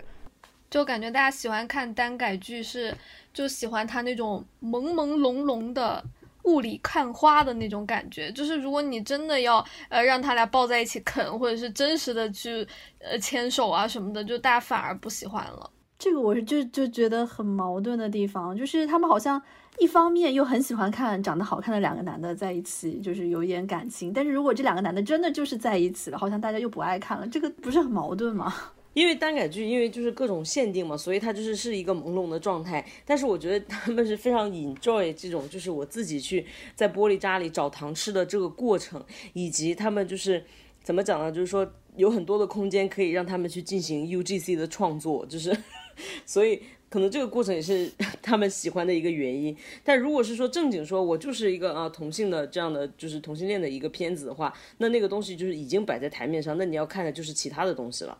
[0.74, 2.92] 就感觉大家喜欢看耽改剧是，
[3.32, 6.04] 就喜欢它那种朦朦胧胧的
[6.46, 8.32] 雾里看花的那种感觉。
[8.32, 12.68] 就是如果你真的要呃让他俩抱在一起啃，或者是真实的去
[12.98, 15.70] 呃牵手啊什么的，就大家反而不喜欢了。
[16.00, 19.40] 这个我是就就觉得很矛盾的地方，就是他们好像
[19.78, 24.12] 一方面又很喜欢看长得好看的两个男的在一起，就是有一点感情。
[24.12, 28.52] 但是如果这两个男的真的就是在一起了，好像大家又不爱看了，这个不是很矛盾吗？
[28.94, 32.86] 因为耽改剧，因为就是各种限定嘛，所以它就是是一个朦胧的状态。
[33.06, 40.44] 但是我觉得他们是非常 enjoy 这种，就是我自己去在玻璃渣里找糖吃的这个过程，以及他们就是
[40.84, 41.32] 怎么讲呢？
[41.32, 45.56] 就是说有很多的空间可以让他们去进行 UGC 的创作，就是
[46.26, 47.91] 所以可能这个过程也是
[48.22, 49.56] 他们喜欢的一个原因。
[49.84, 58.16] 但如果是说正经说，我就是一个啊同性的这样的就是同性恋的一个片子的话，那那个东西就是已经摆在台面上，那你要看的就是其他的东西了。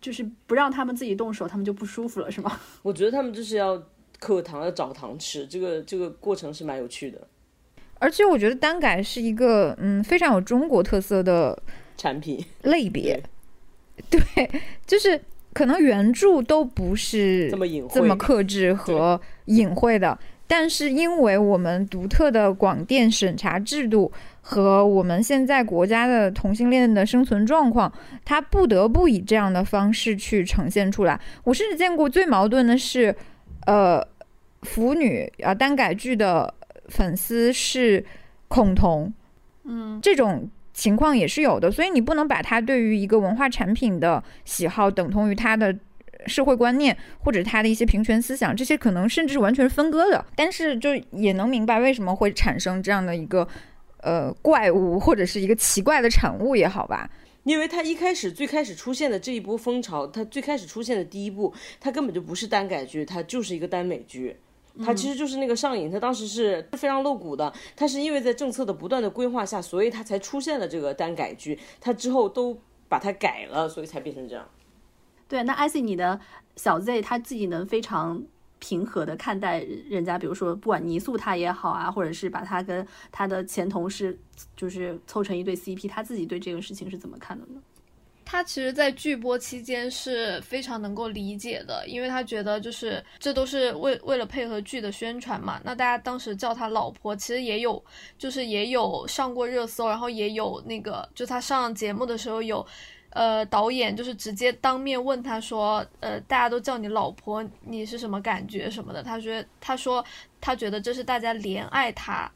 [0.00, 2.58] 就是不让他们自己动手，他们就不舒服了，是吗？
[2.82, 3.82] 我觉得他们就是要
[4.18, 7.26] 课堂，要找糖吃，这个这个过程是蛮有趣的。
[7.98, 11.62] 而且我觉得单改是一个嗯非常有中国特色的
[11.98, 13.22] 产品类别，
[14.08, 14.50] 对，
[14.86, 15.20] 就是
[15.52, 20.18] 可能原著都不是这么隐晦、这么克制和隐晦的，
[20.50, 24.10] 但是因为我们独特的广电审查制度。
[24.42, 27.92] 和我们现在国家的同性恋的生存状况，
[28.24, 31.20] 它不得不以这样的方式去呈现出来。
[31.44, 33.14] 我甚至见过最矛盾的是，
[33.66, 34.04] 呃，
[34.62, 36.52] 腐女啊，耽改剧的
[36.88, 38.04] 粉丝是
[38.48, 39.12] 恐同，
[39.64, 41.70] 嗯，这种情况也是有的。
[41.70, 45.76] 所以你不能把他对于一个文化产品的喜好等同于他的
[46.26, 50.24] 社会观念或者他的一些平权思想，这些可能甚至是完全分割的。
[50.34, 53.46] 但是就也能明白为什么会产生这样的一个。
[54.02, 57.10] 呃，怪物或者是一个奇怪的产物也好吧，
[57.42, 64.34] 因为他一开始最开始出现的这一波风潮，它最开始出现的第一部，它根本就不是耽改剧，它就是一个耽美剧，
[64.82, 72.58] 它其实就是那个上瘾，它当时是非常露骨的，它是因为在政策的不断的规划下，所以它才出现了这个单改剧，它之后都
[72.88, 74.48] 把它改了，所以才变成这样。
[75.30, 76.20] 对，那艾 c 你的
[76.56, 78.22] 小 Z 他自己能非常。
[78.62, 84.18] 平和的看待人家，比如说不管泥塑他也好啊，或者是把他跟他的前同事
[84.54, 87.62] 就是凑成一对 CP，他自己对这个事情是怎么看的呢？
[88.22, 95.58] 他其实，在剧播期间是非常能够理解的，因为他觉得就是这都是为为了配合剧的宣传嘛。
[95.64, 97.82] 那大家当时叫他老婆，其实也有
[98.18, 102.66] 就是也有上过热搜，然后也有那个就他上节目的时候有。
[103.10, 109.02] 呃，导演就是直接当面问他说，呃，大家都叫你老婆，你是什么感觉什么的？
[109.02, 110.04] 他说，他说
[110.40, 112.30] 他觉得这是大家怜爱他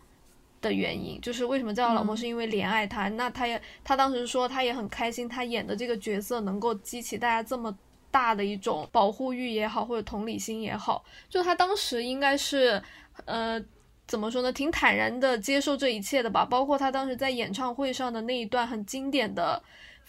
[0.61, 3.09] 的原因，就是为什么叫他老婆，是因为怜爱他。
[3.11, 7.77] 那他也，他当时说他也很开心，他演的这个角色能够激起大家这么
[8.11, 11.05] 大的一种保护欲也好，或者同理心也好。
[11.29, 12.83] 就他当时应该是，
[13.25, 13.65] 呃。
[14.07, 14.53] 怎么说呢？
[14.53, 16.45] 挺坦然的接受这一切的吧。
[16.45, 19.63] 包括他当时在演唱会上的那一段很经典的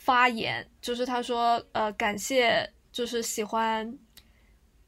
[0.05, 3.97] 发言，就是他说：“呃，感谢，就是喜欢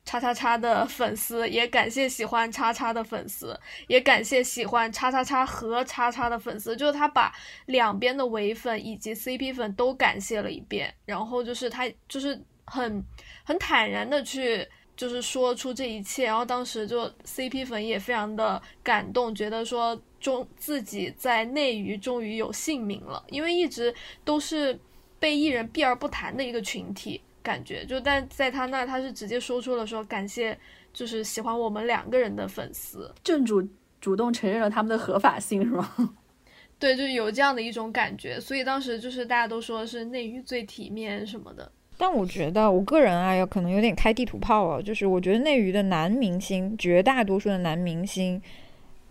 [0.06, 7.34] 叉叉叉的粉丝，也感谢喜欢叉叉的粉丝，也感谢喜欢叉叉叉和叉叉的粉丝。”就是他把
[7.66, 13.04] 两边的唯粉以及 CP 粉都感谢了一遍，然后就是他就是很
[13.44, 14.68] 很坦然的去。
[14.96, 23.94] 就是说出这一切，然后当时就 CP 粉也非常的感动，觉得说终自己在内娱终于有姓名了，因为一直
[24.26, 24.80] 都是
[25.20, 30.58] 被艺人避而不谈的一个群体，感觉就但在他那他是直接说出了说感谢，
[30.94, 33.68] 就是喜欢我们两个人的粉丝，正主
[34.00, 35.90] 主动承认了他们的合法性是吗？
[36.80, 41.72] 对，就是有这样的一种感觉，所以当时就是大家都说是内娱最体面什么的。
[41.98, 44.84] 但我觉得，我个人啊，有可能有点开地图炮了。
[44.84, 48.40] 就是我觉得内娱的男明星，绝大多数的男明星，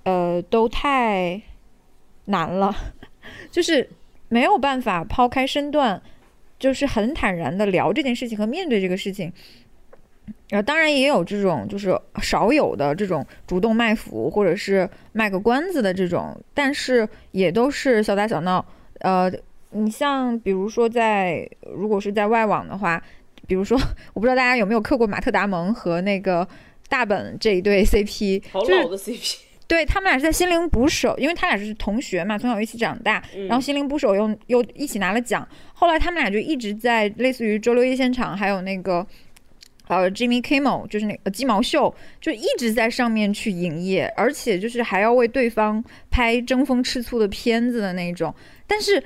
[0.04, 1.42] 呃，都太
[2.26, 2.72] 难了，
[3.50, 3.90] 就是
[4.28, 6.00] 没有办法抛开身段，
[6.58, 9.32] 就是很坦然的聊这件事情和面对这个事情。
[10.48, 18.64] 然后当然也有这种，就是少有的这种主动卖腐或者是卖个关子的这种，但是也都是小打小闹，
[19.00, 19.32] 呃。
[19.70, 23.02] 你像比如说在如果是在外网的话，
[23.46, 23.76] 比如说
[24.14, 26.46] 我不知道大家有没有磕过马特·达蒙和那个
[26.88, 29.38] 大本这一对 CP，好老的 CP，
[29.68, 39.06] 对他们俩是在心灵捕手，因为他俩是同学嘛，从小一起长大，然后心灵捕手又又一起拿了奖，后来他们俩就一直在类似于周六夜现场，还有那个
[39.88, 48.34] 呃 Jimmy Kimmel，就是那个鸡毛秀，就一直在上面去营业，而且就是还要为对方拍争风吃醋的片子的那种，
[48.66, 49.02] 但是。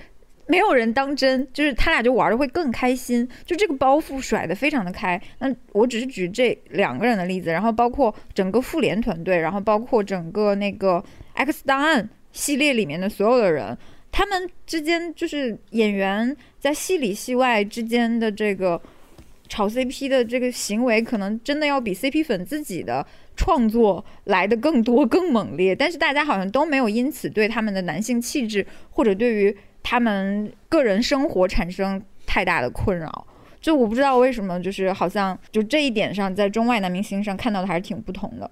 [0.50, 5.20] 没有人当真，就是他俩就玩的会更开心，就这个包袱甩的非常的开。
[5.38, 11.02] 那我只是举这两个人的例子，然后包括整个复联团队，然后包括整个那个
[11.34, 13.78] X 档案系列里面的所有的人，
[14.10, 18.82] 他们之间就是演员在戏里戏外之间的这个
[19.48, 25.76] 炒 CP 的这个行为，可能真的要比 CP 粉自己的创作来的更多更猛烈。
[25.76, 29.56] 但是大家好像都没有因此对他们的男性气质或者对于。
[29.90, 33.26] 他们个人生活产生太大的困扰，
[33.60, 38.48] 就我不知道为什么，就是好像就这一点上，在中外男明星上看到的还是挺不同的。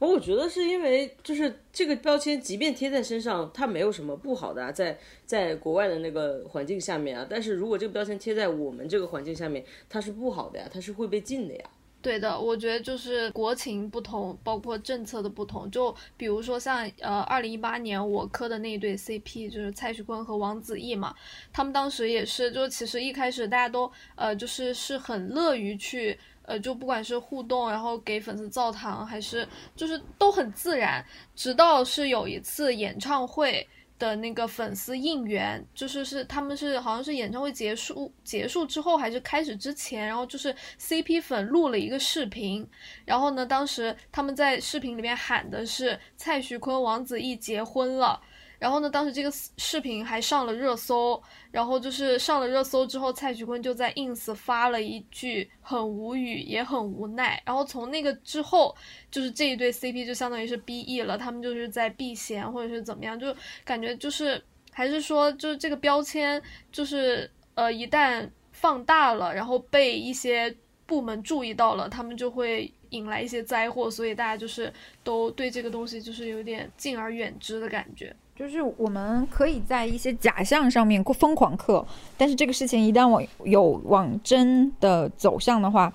[0.00, 11.64] 我觉得是因为就是这个标签，即便贴在身上，它没有什么不好的，啊在在国外的那个环境下面啊，但是如果这个标签贴在我们这个环境下面，它是不好的呀，它是会被禁的呀。
[12.06, 15.68] 对的，我觉得就是国情不同，包括政策的不同。
[15.72, 21.12] 就比如说像呃，二零一八年我磕的那一对 CP，就是蔡徐坤和王子异嘛，
[21.52, 29.44] 他们当时也是，就其实一开始大家都呃，就是是很乐于去呃，就不管是互动，然后给粉丝造糖，还是
[29.74, 31.04] 就是都很自然，
[31.34, 33.68] 直到是有一次演唱会。
[33.98, 42.66] 的那个粉丝应援，就是是他们是好像是演唱会结束结束之后还是开始之前，然后就是 CP 粉录了一个视频，
[43.04, 48.20] 然后呢，当时他们在视频里面喊的是蔡徐坤、王子异结婚了。
[48.58, 48.88] 然后呢？
[48.88, 57.42] 当时这个视频还上了热搜，然后就是上了热搜之后，蔡徐坤就在 ins 发了一句很无语也很无奈。
[57.44, 58.74] 然后从那个之后，
[59.10, 63.34] 就是这一对 CP 就相当于是 BE 了，他们就是在避嫌或者是怎么样，就
[63.64, 64.42] 感觉就是
[64.72, 66.42] 还是说，就是这个标签
[66.72, 70.54] 就是呃一旦放大了，然后被一些
[70.86, 74.72] 部门注意到了，他们就会引来一些灾祸，所以大家就是
[75.04, 78.14] 都对这个东西就是有点敬而远之的感觉。
[78.36, 81.84] 就是我们可以在一些假象上面过疯狂刻，
[82.18, 85.90] 但是这个事情一旦往有往真的走向的话，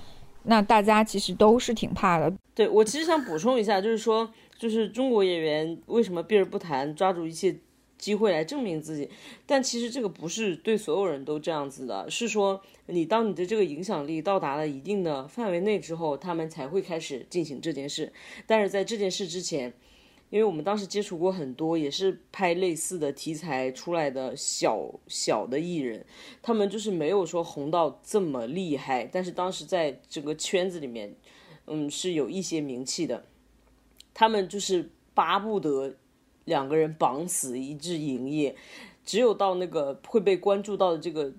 [0.46, 2.34] 那大家其实都是挺怕的。
[2.56, 4.28] 对我其实想补充一下，就是说，
[4.58, 7.56] 就是中国演员为什么避而不谈，抓住一切
[8.00, 9.08] 机会来证明自己？
[9.46, 18.12] 但其实这个不是对所有人都这样子的，是说你当你的这个影响力到达了一定的范围内之后，他们才会开始进行这件事。
[18.48, 19.72] 但是在这件事之前。
[20.32, 26.04] 因为我们当时接触过很多也是拍类似的题材出来的小小的艺人，
[26.42, 31.14] 他们就是没有说红到这么厉害，但是当时在这个圈子里面，
[31.68, 33.26] 嗯，是有一些名气的。
[34.14, 35.96] 他们就是巴不得
[36.46, 38.56] 两个人绑死一致营业，
[39.06, 41.34] 只有到那个会被关注到的这个。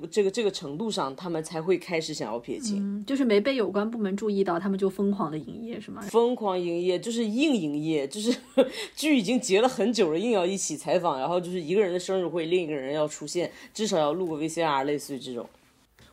[0.00, 2.78] 不，这个这个程度上，他们才会开始想要撇清。
[2.80, 6.02] 嗯，就是没被有关部门注意到，他们就疯狂的营业，是吗？
[6.02, 8.36] 疯狂营业就是硬营业，就是
[8.94, 15.48] 剧已经结了很久了，硬要一起采访，然后就是一个人的生日会，另一个人要出现，至少要录个 VCR，类似于这种。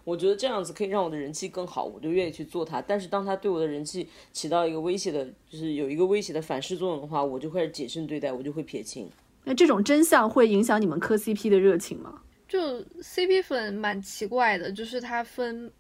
[0.06, 2.82] 我觉得这样子可以让我的人气更好，我就愿意去做它。
[2.82, 9.08] 但是当它对我的人气起到一个威胁的，就是有一个威胁的反噬作用的话，我就会谨慎对待，我就会撇清。
[9.46, 12.20] 那这种真相会影响你们磕 CP 的热情吗？
[12.54, 15.72] 就 CP 粉蛮奇怪的，就是它分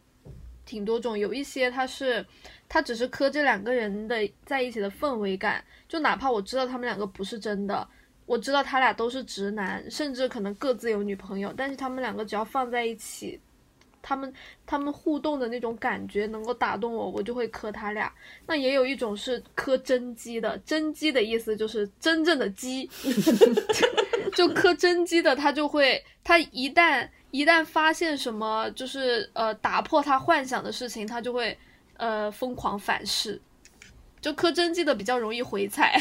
[0.65, 2.25] 挺多种，有一些它是
[2.67, 7.87] 它只是磕这两个人的在一起的氛围感，就哪怕我知道他们两个不是真的。
[8.25, 13.39] 我知道他俩都是直男，甚至可能各自有女朋友，但是他们两个只要放在一起，
[14.03, 14.31] 他们
[14.67, 18.13] 他们互动的那种感觉能够打动我，我就会磕他俩。
[18.45, 22.87] 那也有一种是磕真鸡的，真鸡的意思就是真正的鸡，
[24.35, 31.57] 就磕真鸡的，他就会他一旦一旦发现什么就是呃打破他幻想的事情，他就会
[31.97, 33.41] 呃疯狂反噬，
[34.19, 35.99] 就磕真鸡的比较容易回踩。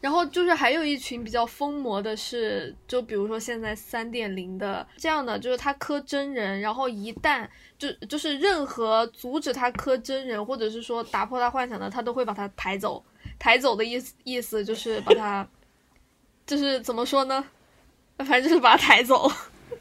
[0.00, 13.04] 然后就是还有一群比较疯魔的是，就比如说现在三点零的这样的，就是他磕真人，然后一旦就就是任何阻止他磕真人，或者是说打破他幻想的，他都会把他抬走。
[13.38, 15.48] 抬走的意思意思就是把他，
[16.46, 17.44] 就是怎么说呢？
[18.18, 19.30] 反正就是把他抬走。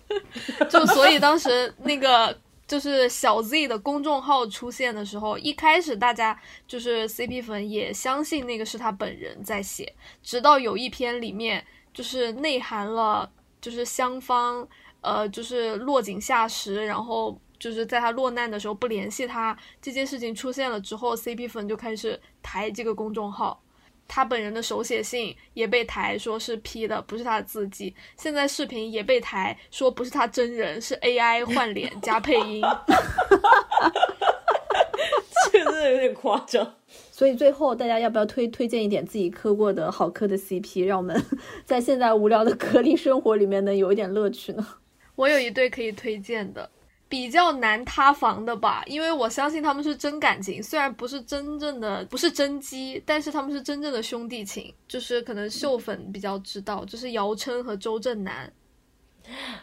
[0.70, 2.38] 就所以当时那个。
[2.68, 9.94] 就是小 Z 的公众号出现的时候，一开始大家就是 CP 粉也相信那个是他本人在写，
[10.24, 14.68] 直到有一篇里面就是内涵了就是香方
[15.02, 23.62] 呃就是落井下石，然后就是在他落难的时候不联系他这件事情出现了之后，CP 粉就开始抬这个公众号。
[24.08, 27.94] 他本人的手写信也被抬，说是 P 的，不是他的字迹。
[28.18, 32.62] 现在视频也被抬，说不是他真人，是 AI 换脸加配音。
[35.52, 36.76] 这个真的有点夸张。
[37.12, 41.24] 所以最后大家要不要推推荐一点自己磕过的好磕的 CP，让我们
[41.66, 44.66] 在现在无聊的 隔离生活里面能有一点乐趣呢？
[45.16, 46.70] 我有一对可以推荐的。
[47.08, 54.74] 比较难塌房的吧，因为我相信他们是真感情，虽然不是真正的不是真机，但是他们是真正的兄弟情。
[54.88, 58.52] 就是可能秀粉比较知道，就是姚琛和周震南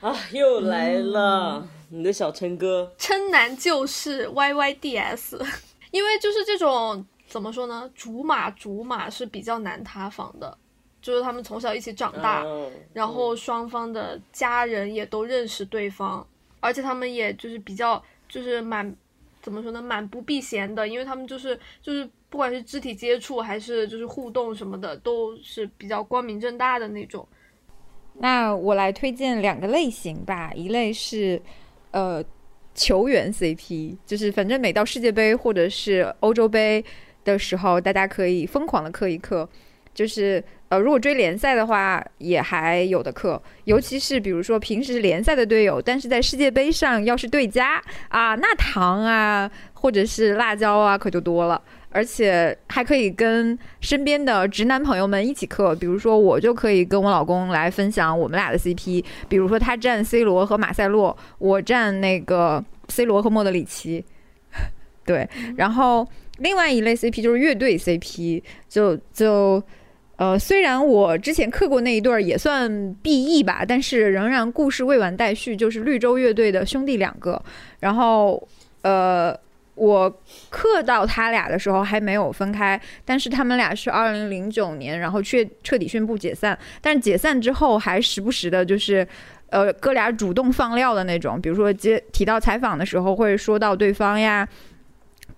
[0.01, 5.45] 啊，又来了，你的小琛哥，琛南就是 Y Y D S，
[5.91, 10.57] 因为就是这种怎么说呢，竹马竹马是比较难塌房的，
[11.01, 12.45] 就是他们从小一起长大，
[12.93, 16.25] 然后双方的家人也都认识对方。
[16.63, 18.95] 而且他们也就是比较就是蛮
[19.43, 27.27] 怎么说呢，蛮不避嫌的，因为他们就是就是不管是肢体接触还是就是互动什么的，都是比较光明正大的那种。
[28.15, 31.43] 那我来推荐两个类型吧，一类是
[31.91, 32.25] 呃
[32.75, 36.85] 球员 CP，就是反正每到世界杯或者是欧洲杯
[37.25, 39.49] 的时候，大家可以疯狂的磕一磕，
[39.93, 40.43] 就是。
[40.73, 51.61] 呃，如果追联赛的话，也还有的课，尤其是比如说平时联赛的队友，但是在世界杯上要是对家啊，那糖啊，或者是辣椒啊，可就多了。
[51.91, 64.03] 而且还可以跟身边的直男朋友们一起磕，比如说我就可以跟我老公来分享我们俩的 CP，比如说他站 C 罗和马塞洛，我站那个 C 罗和莫德里奇，
[65.05, 65.29] 对。
[65.59, 66.09] 然后
[66.39, 69.63] 另外一类 CP 就是乐队 CP，就就。
[70.17, 72.71] 呃，虽然我之前磕过那一对儿也算
[73.03, 75.57] BE 吧，但是仍然故事未完待续。
[75.57, 77.43] 就是绿洲乐队的兄弟两个，
[77.81, 78.47] 然后
[78.83, 79.37] 呃，
[79.75, 86.57] 我磕到他俩的时候还没有分开，但是他们俩是二零零九年，然后却彻底宣布解散。
[86.81, 89.05] 但解散之后还时不时的，就是
[89.49, 94.47] 呃哥俩主动放料的那种，比如说接提到采访的时候会说到对方呀。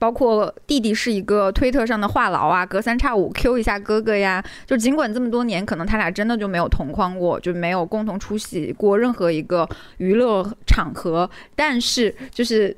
[0.05, 4.45] 包括弟弟是一个推特上的话痨啊，隔三差五 Q 一下哥哥呀。
[4.67, 12.77] 就尽管这么多年，可能他俩真的就没有同框过，就没有共同出席过任何一个娱乐场合，但是就是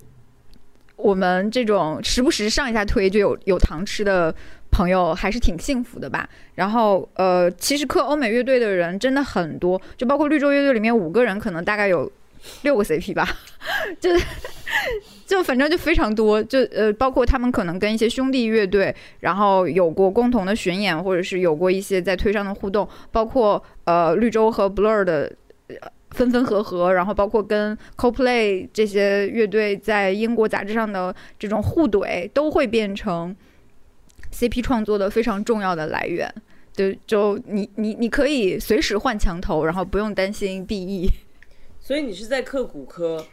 [0.94, 4.32] 我们这种时不时上一下推就有有糖吃的
[4.70, 6.28] 朋友，还是挺幸福的吧。
[6.54, 12.08] 然后呃，其实磕欧美乐队的人真的很多，就包括绿洲乐队里面五个人，可能大概有。
[12.62, 13.28] 六个 CP 吧，
[14.00, 14.10] 就
[15.26, 25.32] 就反正就非常多，就呃，包括他们可能跟一些兄弟乐队，然后有过共同的巡演，或者是有过一些在推上的互动，包括呃绿洲和 Blur 的
[26.10, 33.34] 分分合合，然后包括跟 CoPlay 这些乐队在英国杂志上的这种互怼，都会变成
[34.32, 36.32] CP 创作的非常重要的来源。
[36.72, 41.10] 就就你你你可以随时换墙头，然后不用担心 BE。
[41.86, 43.24] 所以你是在刻骨科？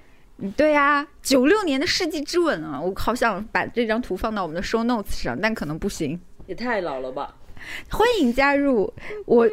[0.56, 6.22] 对呀，九六年的世纪之吻啊，我好想把这张图放到我们的 show notes 上，但可能不行。
[6.46, 7.36] 也太老了吧！
[7.90, 8.94] 欢迎加入
[9.26, 9.50] 我，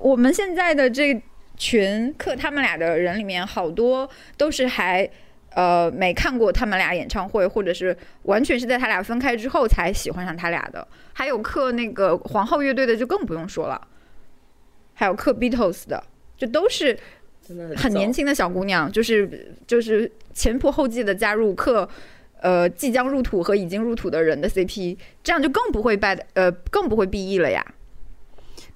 [0.00, 1.20] 我们现在的这
[1.56, 5.10] 群刻他们俩的人里面，好多都是还
[5.50, 10.86] 呃没看过他们俩演唱会，或者是完全是在他俩分开之后才喜欢上他俩的。
[11.12, 13.88] 还有克那个皇后乐队的就更不用说了，
[14.92, 16.04] 还有克 Beatles 的，
[16.36, 16.96] 就都是
[17.76, 18.12] 很年。
[18.12, 21.88] 轻的小姑娘，就是就是前仆后继的加入克，
[22.40, 27.64] 呃，即将入土和已经入土的人的 CP，这样就更不会 bad，呃，更不会 BE 了呀。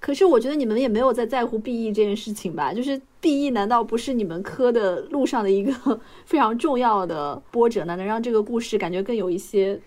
[0.01, 2.73] 可是我觉得你们也没有在在乎 BE 这件事情吧？
[2.73, 5.73] 就是 BE 难道不是你们磕的路上的一个
[6.25, 7.97] 非常重要的波折呢？
[7.97, 9.81] 能让这个故事感觉更有一些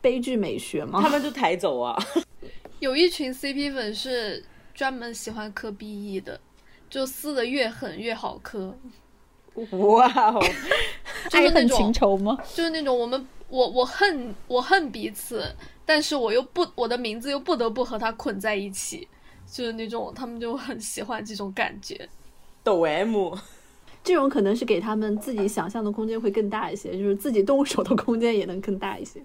[0.00, 1.02] 悲剧美学吗？
[1.02, 1.96] 他们就抬走啊！
[2.80, 4.42] 有一群 CP 粉是
[4.74, 6.40] 专门喜欢磕 BE 的，
[6.88, 8.76] 就撕的越狠越好磕，
[9.72, 10.40] 哇哦，
[11.30, 12.38] 就是那爱恨情仇吗？
[12.54, 15.44] 就是那种我们我我恨我恨彼此，
[15.84, 19.08] 但是我又不我的名字又不得不和他捆在一起，
[19.50, 22.08] 就是那种他们就很喜欢这种感觉。
[22.62, 23.34] 抖 M，
[24.02, 29.22] 这种可能是给他们自己想象的空间会更大一些，就是自己动手的空间也能更大一些。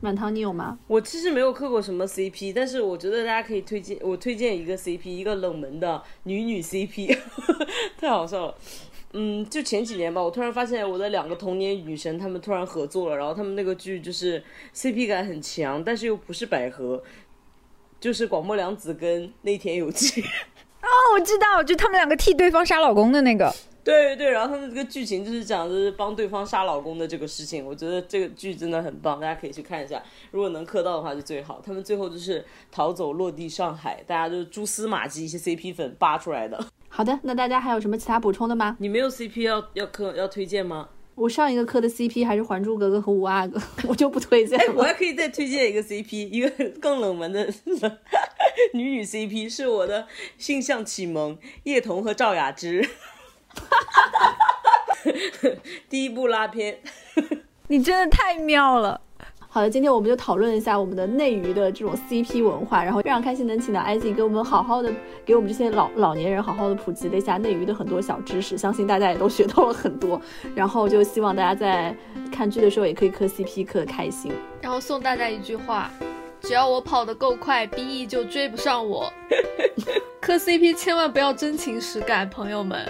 [0.00, 0.78] 满堂，你有吗？
[0.86, 7.18] 我其实没有磕过什么 CP，但是我觉得大家可以推荐，我推荐一个 CP，一个冷门的女女 CP，
[7.98, 8.54] 太好笑了。
[9.14, 14.42] 嗯，就前几年吧，我突然发现我的两个童年女神她们突然合作了，然后她们那个剧就是
[14.74, 17.02] CP 感很强，但是又不是百合，
[17.98, 20.22] 就是广末凉子跟内田有纪。
[20.82, 23.52] 哦，我知道，就他们两个替对方杀老公的那个。
[23.88, 30.02] 对对，然后他们这个剧情就是讲就是帮对方杀老公的这个事情，我觉得这个剧真的很棒，大家可以去看一下。
[30.30, 31.62] 如果能磕到的话就最好。
[31.64, 36.62] 他们最后就是逃走落地上海，大家就是蛛丝马迹一些 CP 粉扒出来的。
[36.90, 38.76] 好的，那大家还有什么其他补充的吗？
[38.78, 40.90] 你没有 CP 要要磕要推荐吗？
[41.14, 43.58] 我上一个磕的 CP 还是《还珠格格》和五阿哥，
[43.88, 44.82] 我就不推荐哎，我。
[44.82, 47.50] 还可以再推荐一个 CP，一个更冷门的
[48.74, 52.86] 女女 CP 是我的性向启蒙，叶童和赵雅芝。
[55.88, 56.78] 第一部拉片，
[57.68, 59.00] 你真的太妙了。
[59.50, 64.92] 好的，今天我们就讨论一下我们的内娱的这种 CP 文化，然后非常开心能请到 IZ 给我们好好的
[65.24, 70.20] 给我们这些老老年人好好的普及了一下内娱的很多小知识，相信大家也都学到了很多。
[70.54, 71.96] 然后就希望大家在
[72.30, 74.30] 看剧的时候也可以磕 CP 磕得开心。
[74.60, 75.90] 然后送大家一句话：
[76.42, 79.10] 只要我跑得够快，BE 就追不上我。
[80.20, 82.86] 磕 CP 千万不要真情实感，朋友们，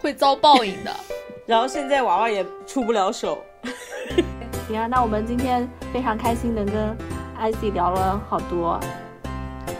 [0.00, 0.90] 会遭报应的。
[1.46, 3.44] 然后现在娃娃也出不了手。
[4.68, 6.96] 行啊，那我们今天非常开心能跟
[7.36, 8.78] 艾希聊了好多，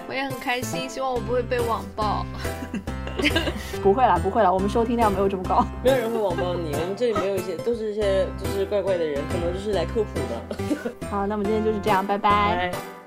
[0.09, 2.27] 我也很开心，希望我不会被网暴。
[3.83, 5.65] 不会啦，不会啦，我们收听量没有这么高。
[5.85, 10.93] 没有人会网暴你，我们这里没有一些都是一些就是怪怪的人，可能就是来科普的。
[11.11, 13.00] 好，那我们今天就是这样，拜拜拜。